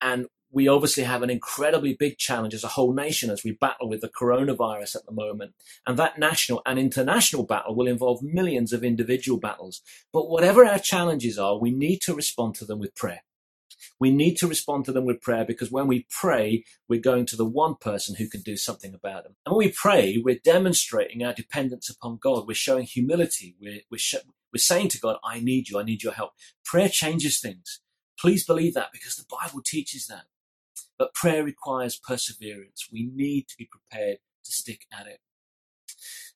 And 0.00 0.26
we 0.50 0.66
obviously 0.66 1.04
have 1.04 1.22
an 1.22 1.30
incredibly 1.30 1.94
big 1.94 2.16
challenge 2.16 2.54
as 2.54 2.64
a 2.64 2.68
whole 2.68 2.94
nation 2.94 3.30
as 3.30 3.44
we 3.44 3.52
battle 3.52 3.88
with 3.88 4.00
the 4.00 4.08
coronavirus 4.08 4.96
at 4.96 5.06
the 5.06 5.12
moment. 5.12 5.52
And 5.86 5.98
that 5.98 6.18
national 6.18 6.62
and 6.64 6.78
international 6.78 7.44
battle 7.44 7.74
will 7.74 7.86
involve 7.86 8.22
millions 8.22 8.72
of 8.72 8.82
individual 8.82 9.38
battles. 9.38 9.82
But 10.12 10.30
whatever 10.30 10.64
our 10.64 10.78
challenges 10.78 11.38
are, 11.38 11.58
we 11.58 11.70
need 11.70 12.00
to 12.02 12.14
respond 12.14 12.54
to 12.56 12.64
them 12.64 12.78
with 12.78 12.94
prayer. 12.94 13.22
We 14.00 14.10
need 14.10 14.36
to 14.36 14.46
respond 14.46 14.84
to 14.86 14.92
them 14.92 15.04
with 15.04 15.20
prayer 15.20 15.44
because 15.44 15.70
when 15.70 15.86
we 15.86 16.06
pray, 16.10 16.64
we're 16.88 17.00
going 17.00 17.26
to 17.26 17.36
the 17.36 17.44
one 17.44 17.74
person 17.74 18.14
who 18.16 18.28
can 18.28 18.40
do 18.40 18.56
something 18.56 18.94
about 18.94 19.24
them. 19.24 19.36
And 19.44 19.54
when 19.54 19.66
we 19.66 19.72
pray, 19.72 20.20
we're 20.22 20.40
demonstrating 20.42 21.24
our 21.24 21.34
dependence 21.34 21.90
upon 21.90 22.18
God. 22.20 22.46
We're 22.46 22.54
showing 22.54 22.84
humility. 22.84 23.56
We're, 23.60 23.80
we're, 23.90 23.98
sh- 23.98 24.14
we're 24.52 24.58
saying 24.58 24.88
to 24.90 25.00
God, 25.00 25.16
I 25.24 25.40
need 25.40 25.68
you. 25.68 25.78
I 25.78 25.82
need 25.82 26.02
your 26.02 26.12
help. 26.12 26.32
Prayer 26.64 26.88
changes 26.88 27.40
things. 27.40 27.80
Please 28.18 28.44
believe 28.44 28.74
that 28.74 28.88
because 28.92 29.16
the 29.16 29.26
Bible 29.28 29.62
teaches 29.64 30.06
that. 30.06 30.24
But 30.98 31.14
prayer 31.14 31.44
requires 31.44 31.98
perseverance. 31.98 32.88
We 32.92 33.10
need 33.12 33.48
to 33.48 33.54
be 33.58 33.68
prepared 33.70 34.18
to 34.44 34.52
stick 34.52 34.82
at 34.92 35.06
it. 35.06 35.20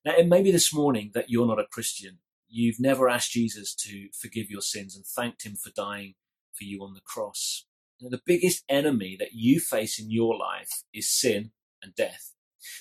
Now, 0.05 0.15
it 0.17 0.27
may 0.27 0.43
be 0.43 0.51
this 0.51 0.75
morning 0.75 1.13
that 1.15 1.31
you're 1.31 1.47
not 1.47 1.61
a 1.61 1.67
Christian. 1.71 2.19
You've 2.49 2.81
never 2.81 3.09
asked 3.09 3.33
Jesus 3.33 3.75
to 3.77 4.09
forgive 4.21 4.51
your 4.51 4.61
sins 4.61 4.97
and 4.97 5.07
thanked 5.07 5.45
him 5.45 5.55
for 5.57 5.71
dying 5.71 6.15
for 6.53 6.65
you 6.65 6.83
on 6.83 6.95
the 6.95 7.01
cross. 7.01 7.67
You 7.99 8.07
know, 8.07 8.17
the 8.17 8.23
biggest 8.27 8.65
enemy 8.69 9.17
that 9.19 9.33
you 9.33 9.61
face 9.61 9.99
in 9.99 10.11
your 10.11 10.37
life 10.37 10.83
is 10.93 11.11
sin 11.11 11.53
and 11.83 11.95
death. 11.95 12.33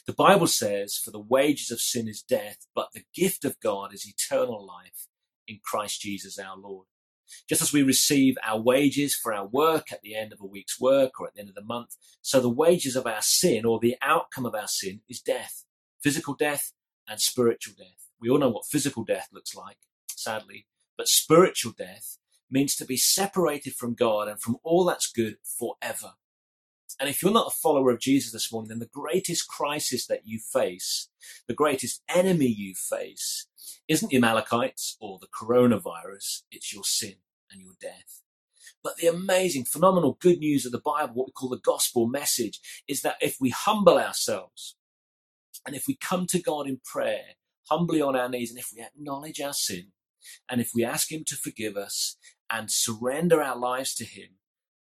The 0.06 0.14
Bible 0.14 0.48
says, 0.48 0.98
For 0.98 1.12
the 1.12 1.20
wages 1.20 1.72
of 1.72 1.80
sin 1.80 2.08
is 2.08 2.22
death, 2.22 2.68
but 2.76 2.90
the 2.94 3.06
gift 3.14 3.46
of 3.46 3.60
God 3.60 3.94
is 3.94 4.08
eternal 4.08 4.66
life 4.66 5.08
in 5.48 5.60
Christ 5.64 6.02
Jesus 6.02 6.38
our 6.38 6.58
Lord. 6.58 6.88
Just 7.48 7.62
as 7.62 7.74
we 7.74 7.84
receive 7.84 8.36
our 8.44 8.60
wages 8.60 9.16
for 9.16 9.34
our 9.34 9.48
work 9.48 9.92
at 9.92 10.02
the 10.02 10.16
end 10.16 10.34
of 10.34 10.40
a 10.42 10.46
week's 10.46 10.80
work 10.80 11.20
or 11.20 11.28
at 11.28 11.34
the 11.34 11.42
end 11.42 11.50
of 11.50 11.56
the 11.56 11.64
month, 11.64 11.96
so 12.22 12.40
the 12.40 12.50
wages 12.50 12.96
of 12.96 13.06
our 13.06 13.22
sin 13.22 13.66
or 13.66 13.80
the 13.80 13.96
outcome 14.02 14.46
of 14.46 14.56
our 14.56 14.68
sin 14.68 15.02
is 15.10 15.22
death, 15.22 15.66
physical 16.02 16.34
death 16.34 16.72
and 17.08 17.20
spiritual 17.20 17.74
death. 17.78 18.08
We 18.20 18.30
all 18.30 18.38
know 18.38 18.50
what 18.50 18.66
physical 18.66 19.04
death 19.04 19.30
looks 19.34 19.56
like, 19.56 19.78
sadly, 20.10 20.68
but 20.98 21.08
spiritual 21.08 21.74
death 21.78 22.18
means 22.50 22.76
to 22.76 22.86
be 22.86 22.98
separated 22.98 23.74
from 23.74 23.96
God 23.96 24.28
and 24.28 24.40
from 24.40 24.58
all 24.64 24.86
that's 24.86 25.12
good 25.12 25.38
forever. 25.44 26.14
And 27.00 27.10
if 27.10 27.22
you're 27.22 27.32
not 27.32 27.48
a 27.48 27.56
follower 27.56 27.92
of 27.92 28.00
Jesus 28.00 28.32
this 28.32 28.52
morning, 28.52 28.70
then 28.70 28.80
the 28.80 28.86
greatest 28.86 29.48
crisis 29.48 30.08
that 30.08 30.22
you 30.26 30.40
face, 30.40 31.10
the 31.48 31.54
greatest 31.54 32.04
enemy 32.10 32.48
you 32.48 32.74
face, 32.76 33.48
isn't 33.88 34.10
the 34.10 34.18
Amalekites 34.18 34.98
or 35.00 35.20
the 35.20 35.28
coronavirus, 35.28 36.44
it's 36.52 36.74
your 36.74 36.84
sin 36.84 37.16
and 37.52 37.62
your 37.62 37.74
death. 37.80 38.22
But 38.84 38.98
the 38.98 39.08
amazing, 39.08 39.66
phenomenal 39.66 40.18
good 40.20 40.40
news 40.40 40.66
of 40.66 40.72
the 40.72 40.80
Bible, 40.80 41.14
what 41.14 41.28
we 41.28 41.34
call 41.34 41.50
the 41.50 41.58
gospel 41.58 42.08
message, 42.08 42.60
is 42.88 43.02
that 43.02 43.18
if 43.22 43.38
we 43.40 43.50
humble 43.50 44.00
ourselves 44.00 44.76
and 45.66 45.76
if 45.76 45.86
we 45.88 45.96
come 45.96 46.26
to 46.28 46.42
God 46.42 46.68
in 46.68 46.80
prayer, 46.84 47.36
humbly 47.70 48.02
on 48.02 48.16
our 48.16 48.30
knees, 48.30 48.50
and 48.50 48.60
if 48.60 48.72
we 48.76 48.82
acknowledge 48.82 49.40
our 49.40 49.54
sin, 49.54 49.92
and 50.50 50.62
if 50.62 50.72
we 50.74 50.84
ask 50.84 51.12
Him 51.12 51.24
to 51.28 51.36
forgive 51.36 51.78
us 51.78 52.18
and 52.50 52.72
surrender 52.72 53.42
our 53.42 53.58
lives 53.58 53.94
to 53.96 54.06
Him, 54.06 54.38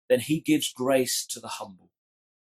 then 0.10 0.20
He 0.22 0.39
gives 0.39 0.72
grace 0.72 1.26
to 1.28 1.39
the 1.39 1.48
humble 1.48 1.91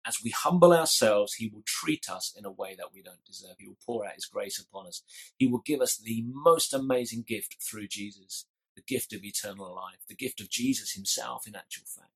as 0.07 0.19
we 0.23 0.31
humble 0.31 0.73
ourselves, 0.73 1.35
He 1.35 1.49
will 1.49 1.63
treat 1.67 2.09
us 2.09 2.35
in 2.37 2.45
a 2.45 2.51
way 2.51 2.75
that 2.77 2.93
we 2.93 3.03
don't 3.03 3.25
deserve. 3.25 3.57
He 3.59 3.69
will 3.69 3.79
pour 3.85 4.05
out 4.05 4.15
His 4.15 4.27
grace 4.27 4.59
upon 4.59 4.87
us. 4.87 5.03
He 5.37 5.47
will 5.47 5.63
give 5.65 5.81
us 5.81 5.97
the 5.97 6.25
most 6.27 6.75
amazing 6.75 7.25
gift 7.27 7.57
through 7.63 7.89
Jesus, 7.89 8.47
the 8.75 8.83
gift 8.83 9.13
of 9.13 9.25
eternal 9.25 9.75
life, 9.75 10.01
the 10.09 10.15
gift 10.15 10.41
of 10.41 10.51
Jesus 10.51 10.93
Himself, 10.93 11.47
in 11.47 11.55
actual 11.55 11.85
fact. 11.87 12.09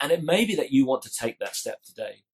And 0.00 0.12
it 0.12 0.22
may 0.22 0.44
be 0.44 0.54
that 0.56 0.72
you 0.72 0.86
want 0.86 1.02
to 1.02 1.10
take 1.10 1.38
that 1.38 1.56
step 1.56 1.82
today. 1.82 2.24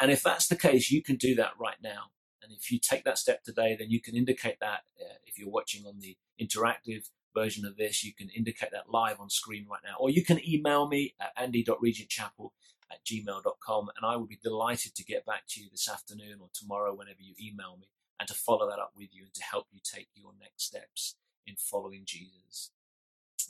And 0.00 0.10
if 0.10 0.22
that's 0.22 0.46
the 0.46 0.56
case, 0.56 0.90
you 0.90 1.02
can 1.02 1.16
do 1.16 1.34
that 1.36 1.52
right 1.58 1.78
now. 1.82 2.10
And 2.42 2.52
if 2.52 2.70
you 2.70 2.78
take 2.78 3.04
that 3.04 3.18
step 3.18 3.42
today, 3.42 3.76
then 3.78 3.90
you 3.90 4.00
can 4.00 4.14
indicate 4.14 4.60
that 4.60 4.80
uh, 5.00 5.16
if 5.26 5.38
you're 5.38 5.50
watching 5.50 5.86
on 5.86 6.00
the 6.00 6.16
interactive 6.40 7.08
version 7.34 7.64
of 7.66 7.76
this, 7.76 8.04
you 8.04 8.12
can 8.14 8.28
indicate 8.30 8.70
that 8.72 8.90
live 8.90 9.20
on 9.20 9.28
screen 9.30 9.66
right 9.70 9.80
now. 9.84 9.96
Or 9.98 10.10
you 10.10 10.24
can 10.24 10.40
email 10.46 10.88
me 10.88 11.14
at 11.20 11.32
andy.regentchapel 11.36 12.50
at 12.90 13.04
gmail.com. 13.04 13.88
And 13.96 14.06
I 14.06 14.16
will 14.16 14.26
be 14.26 14.38
delighted 14.42 14.94
to 14.94 15.04
get 15.04 15.26
back 15.26 15.42
to 15.50 15.60
you 15.60 15.68
this 15.70 15.88
afternoon 15.88 16.38
or 16.40 16.48
tomorrow 16.52 16.94
whenever 16.94 17.20
you 17.20 17.34
email 17.40 17.76
me 17.80 17.88
and 18.18 18.28
to 18.28 18.34
follow 18.34 18.68
that 18.68 18.78
up 18.78 18.92
with 18.96 19.08
you 19.12 19.24
and 19.24 19.34
to 19.34 19.42
help 19.42 19.66
you 19.70 19.80
take 19.82 20.08
your 20.14 20.32
next 20.40 20.64
steps 20.64 21.16
in 21.46 21.54
following 21.56 22.02
Jesus. 22.04 22.72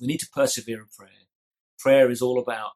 We 0.01 0.07
need 0.07 0.21
to 0.21 0.29
persevere 0.29 0.81
in 0.81 0.87
prayer. 0.97 1.29
Prayer 1.79 2.11
is 2.11 2.23
all 2.23 2.39
about 2.39 2.73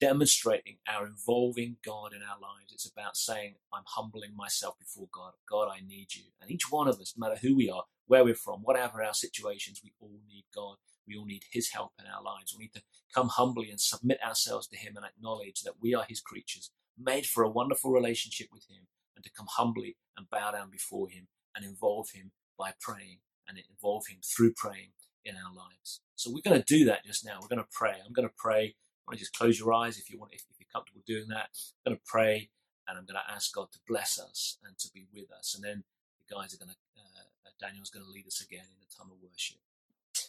demonstrating 0.00 0.76
our 0.88 1.06
involving 1.06 1.76
God 1.84 2.12
in 2.12 2.20
our 2.22 2.38
lives. 2.40 2.72
It's 2.72 2.90
about 2.90 3.16
saying, 3.16 3.54
I'm 3.72 3.84
humbling 3.86 4.36
myself 4.36 4.78
before 4.78 5.08
God. 5.12 5.32
God, 5.48 5.68
I 5.70 5.80
need 5.86 6.14
you. 6.14 6.24
And 6.40 6.50
each 6.50 6.70
one 6.70 6.88
of 6.88 7.00
us, 7.00 7.14
no 7.16 7.26
matter 7.26 7.40
who 7.40 7.56
we 7.56 7.70
are, 7.70 7.84
where 8.06 8.24
we're 8.24 8.34
from, 8.34 8.60
whatever 8.60 9.02
our 9.02 9.14
situations, 9.14 9.80
we 9.82 9.92
all 10.00 10.20
need 10.28 10.44
God. 10.54 10.76
We 11.06 11.16
all 11.16 11.26
need 11.26 11.44
His 11.50 11.70
help 11.70 11.92
in 11.98 12.06
our 12.06 12.22
lives. 12.22 12.54
We 12.56 12.64
need 12.64 12.74
to 12.74 12.82
come 13.14 13.28
humbly 13.28 13.70
and 13.70 13.80
submit 13.80 14.18
ourselves 14.26 14.66
to 14.68 14.76
Him 14.76 14.96
and 14.96 15.04
acknowledge 15.04 15.62
that 15.62 15.80
we 15.80 15.94
are 15.94 16.04
His 16.08 16.20
creatures, 16.20 16.70
made 16.98 17.26
for 17.26 17.42
a 17.42 17.50
wonderful 17.50 17.90
relationship 17.90 18.48
with 18.52 18.66
Him, 18.68 18.86
and 19.14 19.24
to 19.24 19.30
come 19.30 19.46
humbly 19.48 19.96
and 20.16 20.30
bow 20.30 20.52
down 20.52 20.70
before 20.70 21.08
Him 21.08 21.28
and 21.54 21.64
involve 21.64 22.10
Him 22.14 22.32
by 22.58 22.72
praying 22.80 23.18
and 23.48 23.58
involve 23.58 24.04
Him 24.08 24.18
through 24.22 24.52
praying 24.56 24.90
in 25.24 25.34
our 25.36 25.54
lives. 25.54 26.00
So 26.14 26.30
we're 26.30 26.48
going 26.48 26.62
to 26.62 26.64
do 26.66 26.84
that 26.86 27.04
just 27.04 27.24
now. 27.24 27.38
We're 27.40 27.48
going 27.48 27.62
to 27.62 27.72
pray. 27.72 27.94
I'm 28.04 28.12
going 28.12 28.28
to 28.28 28.34
pray. 28.36 28.74
I 28.74 29.10
want 29.10 29.18
to 29.18 29.24
just 29.24 29.36
close 29.36 29.58
your 29.58 29.72
eyes 29.72 29.98
if 29.98 30.10
you 30.10 30.18
want, 30.18 30.32
if, 30.32 30.42
if 30.50 30.58
you're 30.58 30.72
comfortable 30.72 31.02
doing 31.06 31.28
that. 31.28 31.50
I'm 31.84 31.92
going 31.92 31.96
to 31.98 32.02
pray 32.06 32.50
and 32.88 32.98
I'm 32.98 33.04
going 33.04 33.18
to 33.18 33.32
ask 33.34 33.52
God 33.52 33.68
to 33.72 33.78
bless 33.86 34.18
us 34.18 34.58
and 34.64 34.78
to 34.78 34.88
be 34.94 35.06
with 35.12 35.30
us. 35.30 35.54
And 35.54 35.64
then 35.64 35.84
the 36.22 36.34
guys 36.34 36.54
are 36.54 36.58
going 36.58 36.70
to, 36.70 36.78
uh, 36.98 37.50
Daniel's 37.60 37.90
going 37.90 38.04
to 38.04 38.10
lead 38.10 38.26
us 38.26 38.40
again 38.40 38.66
in 38.66 38.78
a 38.82 38.90
time 38.90 39.10
of 39.10 39.18
worship. 39.22 39.58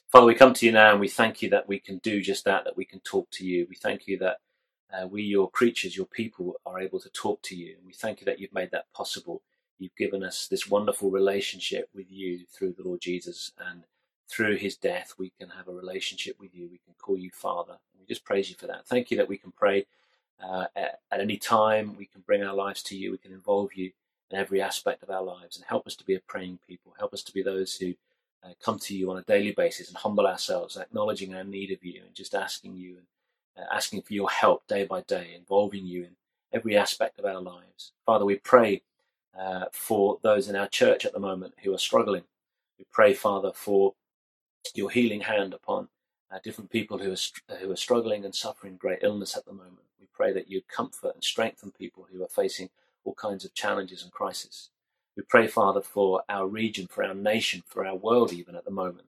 Father, 0.09 0.25
we 0.25 0.35
come 0.35 0.53
to 0.53 0.65
you 0.65 0.71
now 0.71 0.91
and 0.91 1.01
we 1.01 1.09
thank 1.09 1.41
you 1.41 1.49
that 1.49 1.67
we 1.67 1.79
can 1.79 1.97
do 1.97 2.21
just 2.21 2.45
that, 2.45 2.63
that 2.63 2.77
we 2.77 2.85
can 2.85 2.99
talk 3.01 3.29
to 3.31 3.45
you. 3.45 3.67
We 3.69 3.75
thank 3.75 4.07
you 4.07 4.17
that 4.19 4.37
uh, 4.93 5.05
we, 5.05 5.21
your 5.23 5.49
creatures, 5.49 5.97
your 5.97 6.05
people, 6.05 6.55
are 6.65 6.79
able 6.79 7.01
to 7.01 7.09
talk 7.09 7.41
to 7.43 7.55
you. 7.55 7.75
We 7.85 7.91
thank 7.91 8.21
you 8.21 8.25
that 8.25 8.39
you've 8.39 8.53
made 8.53 8.71
that 8.71 8.85
possible. 8.93 9.41
You've 9.79 9.97
given 9.97 10.23
us 10.23 10.47
this 10.47 10.69
wonderful 10.69 11.11
relationship 11.11 11.89
with 11.93 12.09
you 12.09 12.45
through 12.49 12.75
the 12.77 12.83
Lord 12.83 13.01
Jesus. 13.01 13.51
And 13.59 13.83
through 14.29 14.55
his 14.55 14.77
death, 14.77 15.13
we 15.17 15.33
can 15.37 15.49
have 15.49 15.67
a 15.67 15.73
relationship 15.73 16.39
with 16.39 16.55
you. 16.55 16.69
We 16.71 16.79
can 16.85 16.93
call 16.97 17.17
you 17.17 17.29
Father. 17.31 17.73
And 17.73 17.99
we 17.99 18.05
just 18.05 18.23
praise 18.23 18.49
you 18.49 18.55
for 18.55 18.67
that. 18.67 18.87
Thank 18.87 19.11
you 19.11 19.17
that 19.17 19.27
we 19.27 19.37
can 19.37 19.51
pray 19.51 19.87
uh, 20.41 20.67
at, 20.73 21.01
at 21.11 21.19
any 21.19 21.35
time. 21.35 21.97
We 21.97 22.05
can 22.05 22.21
bring 22.21 22.43
our 22.43 22.55
lives 22.55 22.81
to 22.83 22.97
you. 22.97 23.11
We 23.11 23.17
can 23.17 23.33
involve 23.33 23.73
you 23.73 23.91
in 24.31 24.37
every 24.37 24.61
aspect 24.61 25.03
of 25.03 25.09
our 25.09 25.23
lives 25.23 25.57
and 25.57 25.65
help 25.65 25.85
us 25.85 25.97
to 25.97 26.05
be 26.05 26.15
a 26.15 26.21
praying 26.21 26.59
people. 26.65 26.93
Help 26.97 27.13
us 27.13 27.23
to 27.23 27.33
be 27.33 27.43
those 27.43 27.75
who 27.75 27.93
uh, 28.43 28.49
come 28.63 28.79
to 28.79 28.95
you 28.95 29.11
on 29.11 29.17
a 29.17 29.23
daily 29.23 29.51
basis 29.51 29.87
and 29.87 29.97
humble 29.97 30.27
ourselves, 30.27 30.77
acknowledging 30.77 31.33
our 31.33 31.43
need 31.43 31.71
of 31.71 31.83
you 31.83 32.01
and 32.05 32.15
just 32.15 32.35
asking 32.35 32.75
you 32.75 32.97
and 32.97 33.05
uh, 33.57 33.73
asking 33.73 34.01
for 34.01 34.13
your 34.13 34.29
help 34.29 34.65
day 34.67 34.85
by 34.85 35.01
day, 35.01 35.33
involving 35.35 35.85
you 35.85 36.03
in 36.03 36.15
every 36.53 36.77
aspect 36.77 37.19
of 37.19 37.25
our 37.25 37.41
lives. 37.41 37.91
Father, 38.05 38.25
we 38.25 38.35
pray 38.37 38.81
uh, 39.37 39.65
for 39.71 40.19
those 40.21 40.47
in 40.47 40.55
our 40.55 40.67
church 40.67 41.05
at 41.05 41.13
the 41.13 41.19
moment 41.19 41.53
who 41.63 41.73
are 41.73 41.79
struggling. 41.79 42.23
We 42.77 42.85
pray, 42.91 43.13
Father, 43.13 43.51
for 43.53 43.93
your 44.73 44.89
healing 44.89 45.21
hand 45.21 45.53
upon 45.53 45.87
uh, 46.31 46.39
different 46.43 46.69
people 46.69 46.97
who 46.97 47.11
are 47.11 47.57
who 47.57 47.71
are 47.71 47.77
struggling 47.77 48.25
and 48.25 48.35
suffering 48.35 48.75
great 48.77 48.99
illness 49.01 49.37
at 49.37 49.45
the 49.45 49.53
moment. 49.53 49.85
We 49.99 50.07
pray 50.13 50.33
that 50.33 50.49
you 50.49 50.61
comfort 50.67 51.15
and 51.15 51.23
strengthen 51.23 51.71
people 51.71 52.07
who 52.11 52.23
are 52.23 52.29
facing 52.29 52.69
all 53.03 53.13
kinds 53.13 53.45
of 53.45 53.53
challenges 53.53 54.03
and 54.03 54.11
crises. 54.11 54.69
We 55.17 55.23
pray, 55.23 55.47
Father, 55.47 55.81
for 55.81 56.23
our 56.29 56.47
region, 56.47 56.87
for 56.87 57.03
our 57.03 57.15
nation, 57.15 57.63
for 57.67 57.85
our 57.87 57.97
world, 57.97 58.33
even 58.33 58.55
at 58.55 58.65
the 58.65 58.71
moment. 58.71 59.07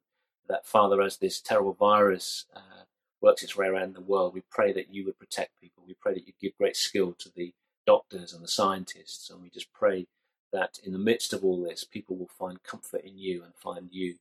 That, 0.49 0.67
Father, 0.67 1.01
as 1.03 1.17
this 1.17 1.41
terrible 1.41 1.73
virus 1.73 2.45
uh, 2.55 2.83
works 3.21 3.43
its 3.43 3.57
way 3.57 3.67
around 3.67 3.95
the 3.95 4.01
world, 4.01 4.35
we 4.35 4.43
pray 4.51 4.73
that 4.73 4.93
you 4.93 5.05
would 5.05 5.19
protect 5.19 5.61
people. 5.61 5.83
We 5.87 5.95
pray 5.95 6.15
that 6.15 6.27
you 6.27 6.33
give 6.41 6.57
great 6.59 6.77
skill 6.77 7.15
to 7.19 7.31
the 7.35 7.53
doctors 7.87 8.33
and 8.33 8.43
the 8.43 8.49
scientists. 8.49 9.31
And 9.31 9.41
we 9.41 9.49
just 9.49 9.73
pray 9.73 10.07
that 10.53 10.79
in 10.85 10.93
the 10.93 10.99
midst 10.99 11.33
of 11.33 11.45
all 11.45 11.63
this, 11.63 11.85
people 11.85 12.17
will 12.17 12.31
find 12.39 12.63
comfort 12.63 13.03
in 13.05 13.17
you 13.17 13.43
and 13.43 13.55
find 13.55 13.89
you 13.91 14.17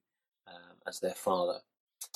um, 0.48 0.76
as 0.88 1.00
their 1.00 1.14
Father. 1.14 1.60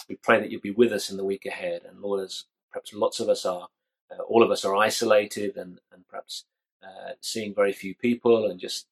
We 0.09 0.17
pray 0.17 0.41
that 0.41 0.51
you'll 0.51 0.63
be 0.63 0.73
with 0.73 0.93
us 0.93 1.11
in 1.11 1.19
the 1.19 1.27
week 1.27 1.47
ahead. 1.47 1.83
And 1.89 2.03
Lord, 2.03 2.23
as 2.23 2.47
perhaps 2.73 2.95
lots 2.95 3.21
of 3.21 3.31
us 3.31 3.47
are, 3.47 3.69
uh, 4.11 4.23
all 4.25 4.45
of 4.45 4.51
us 4.53 4.65
are 4.65 4.77
isolated 4.77 5.57
and, 5.57 5.81
and 5.93 6.09
perhaps 6.09 6.45
uh, 6.83 7.13
seeing 7.23 7.55
very 7.55 7.73
few 7.73 7.95
people 7.95 8.51
and 8.51 8.61
just 8.61 8.87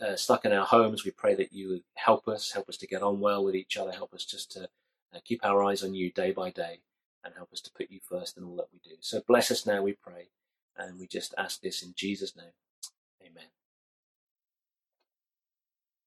uh, 0.00 0.16
stuck 0.16 0.44
in 0.44 0.52
our 0.52 0.66
homes, 0.66 1.04
we 1.04 1.10
pray 1.10 1.34
that 1.34 1.52
you 1.52 1.82
help 1.94 2.28
us, 2.28 2.52
help 2.52 2.68
us 2.68 2.76
to 2.78 2.86
get 2.86 3.02
on 3.02 3.20
well 3.20 3.44
with 3.44 3.54
each 3.54 3.76
other, 3.76 3.92
help 3.92 4.14
us 4.14 4.24
just 4.24 4.52
to 4.52 4.64
uh, 5.14 5.18
keep 5.24 5.44
our 5.44 5.62
eyes 5.62 5.82
on 5.82 5.94
you 5.94 6.10
day 6.10 6.32
by 6.32 6.50
day, 6.50 6.80
and 7.24 7.34
help 7.34 7.52
us 7.52 7.60
to 7.62 7.72
put 7.72 7.90
you 7.90 8.00
first 8.02 8.36
in 8.36 8.44
all 8.44 8.56
that 8.56 8.68
we 8.72 8.80
do. 8.82 8.96
So 9.00 9.22
bless 9.26 9.50
us 9.50 9.66
now, 9.66 9.82
we 9.82 9.92
pray, 9.92 10.28
and 10.76 10.98
we 10.98 11.06
just 11.06 11.34
ask 11.38 11.60
this 11.60 11.82
in 11.82 11.92
Jesus' 11.96 12.36
name. 12.36 12.52
Amen. 13.22 13.48